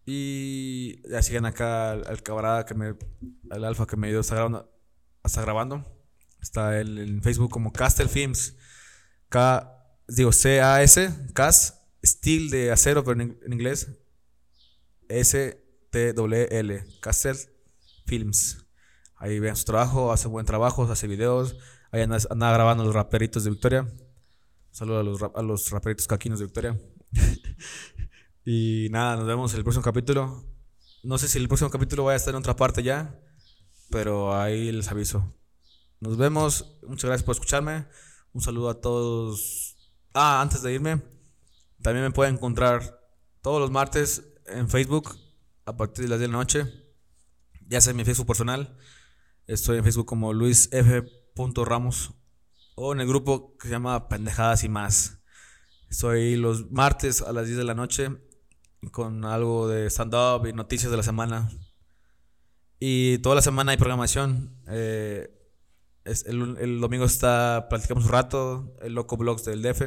Y 0.04 1.00
ya 1.10 1.22
siguen 1.22 1.46
acá 1.46 1.92
al, 1.92 2.22
camarada 2.22 2.66
que 2.66 2.74
me. 2.74 2.96
Al 3.48 3.64
alfa 3.64 3.86
que 3.86 3.96
me 3.96 4.08
ayudó 4.08 4.20
está 4.20 4.34
grabando. 4.34 4.70
Está 5.24 5.40
grabando. 5.40 5.86
Está 6.42 6.80
en 6.80 7.22
Facebook 7.22 7.50
como 7.50 7.72
Castle 7.72 8.08
Films. 8.08 8.56
K. 9.30 9.74
Digo 10.06 10.32
C-A-S. 10.32 11.30
Cas. 11.32 11.77
Steel 12.04 12.50
de 12.50 12.70
acero, 12.70 13.04
pero 13.04 13.20
en, 13.20 13.38
inglés. 13.50 13.88
S-T-W-L. 15.08 16.84
Castle 17.00 17.38
Films. 18.06 18.66
Ahí 19.16 19.38
ven 19.40 19.56
su 19.56 19.64
trabajo. 19.64 20.12
Hace 20.12 20.28
buen 20.28 20.46
trabajo. 20.46 20.84
Hace 20.84 21.06
videos. 21.06 21.56
Ahí 21.90 22.02
anda, 22.02 22.18
grabando 22.52 22.84
los 22.84 22.94
raperitos 22.94 23.44
de 23.44 23.50
Victoria. 23.50 23.88
Saludos 24.70 25.00
a 25.00 25.02
los, 25.02 25.34
a 25.34 25.42
los 25.42 25.70
raperitos 25.70 26.06
caquinos 26.06 26.38
de 26.38 26.44
Victoria. 26.44 26.78
Y 28.50 28.88
nada, 28.90 29.16
nos 29.16 29.26
vemos 29.26 29.52
en 29.52 29.58
el 29.58 29.62
próximo 29.62 29.84
capítulo. 29.84 30.42
No 31.02 31.18
sé 31.18 31.28
si 31.28 31.36
el 31.36 31.48
próximo 31.48 31.68
capítulo 31.68 32.04
vaya 32.04 32.14
a 32.14 32.16
estar 32.16 32.32
en 32.32 32.38
otra 32.38 32.56
parte 32.56 32.82
ya, 32.82 33.20
pero 33.90 34.34
ahí 34.34 34.72
les 34.72 34.90
aviso. 34.90 35.36
Nos 36.00 36.16
vemos. 36.16 36.78
Muchas 36.88 37.08
gracias 37.08 37.24
por 37.24 37.34
escucharme. 37.34 37.86
Un 38.32 38.40
saludo 38.40 38.70
a 38.70 38.80
todos. 38.80 39.76
Ah, 40.14 40.40
antes 40.40 40.62
de 40.62 40.72
irme, 40.72 41.02
también 41.82 42.04
me 42.04 42.10
pueden 42.10 42.34
encontrar 42.34 43.00
todos 43.42 43.60
los 43.60 43.70
martes 43.70 44.32
en 44.46 44.68
Facebook 44.68 45.16
a 45.64 45.76
partir 45.76 46.04
de 46.04 46.10
las 46.10 46.18
10 46.18 46.28
de 46.28 46.32
la 46.32 46.38
noche. 46.38 46.84
Ya 47.68 47.80
sea 47.80 47.90
en 47.90 47.96
mi 47.96 48.04
Facebook 48.04 48.26
personal. 48.26 48.76
Estoy 49.46 49.78
en 49.78 49.84
Facebook 49.84 50.06
como 50.06 50.32
Luis 50.32 50.70
o 52.74 52.92
en 52.92 53.00
el 53.00 53.08
grupo 53.08 53.56
que 53.58 53.68
se 53.68 53.72
llama 53.72 54.08
Pendejadas 54.08 54.64
y 54.64 54.68
más. 54.68 55.20
Estoy 55.88 56.36
los 56.36 56.70
martes 56.70 57.22
a 57.22 57.32
las 57.32 57.46
10 57.46 57.58
de 57.58 57.64
la 57.64 57.74
noche 57.74 58.10
con 58.92 59.24
algo 59.24 59.68
de 59.68 59.86
stand-up 59.90 60.46
y 60.46 60.52
noticias 60.52 60.90
de 60.90 60.96
la 60.96 61.02
semana. 61.02 61.50
Y 62.78 63.18
toda 63.18 63.36
la 63.36 63.42
semana 63.42 63.72
hay 63.72 63.78
programación. 63.78 64.56
Eh, 64.68 65.34
el, 66.04 66.80
domingo 66.80 67.04
está 67.04 67.66
Platicamos 67.68 68.04
un 68.04 68.10
rato, 68.10 68.76
el 68.80 68.94
Loco 68.94 69.16
Blogs 69.16 69.44
del 69.44 69.62
DF, 69.62 69.82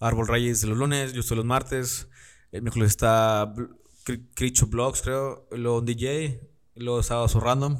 Árbol 0.00 0.28
Reyes 0.28 0.60
de 0.60 0.68
los 0.68 0.78
lunes, 0.78 1.12
yo 1.12 1.20
estoy 1.20 1.36
los 1.36 1.46
martes. 1.46 2.08
El 2.52 2.62
miércoles 2.62 2.90
está 2.90 3.52
Cricho 4.34 4.66
Blogs, 4.66 5.02
creo, 5.02 5.46
luego 5.50 5.80
DJ, 5.80 6.40
luego 6.76 7.02
sábados 7.02 7.34
random. 7.34 7.78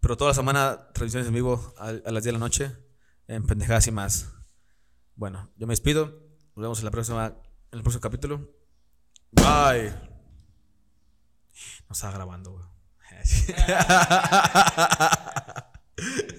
Pero 0.00 0.16
toda 0.16 0.30
la 0.30 0.34
semana 0.34 0.88
transmisiones 0.92 1.28
en 1.28 1.34
vivo 1.34 1.74
a, 1.78 1.92
las 1.92 2.22
10 2.22 2.24
de 2.24 2.32
la 2.32 2.38
noche 2.38 2.76
en 3.26 3.44
pendejadas 3.44 3.86
y 3.86 3.90
más. 3.90 4.32
Bueno, 5.16 5.50
yo 5.56 5.66
me 5.66 5.72
despido. 5.72 6.22
Nos 6.54 6.62
vemos 6.62 6.78
en 6.78 6.84
la 6.84 6.90
próxima 6.90 7.26
en 7.72 7.78
el 7.78 7.82
próximo 7.82 8.00
capítulo. 8.00 8.50
Bye. 9.32 9.90
No 11.88 11.92
estaba 11.92 12.12
grabando, 12.12 12.52
güey. 12.52 12.64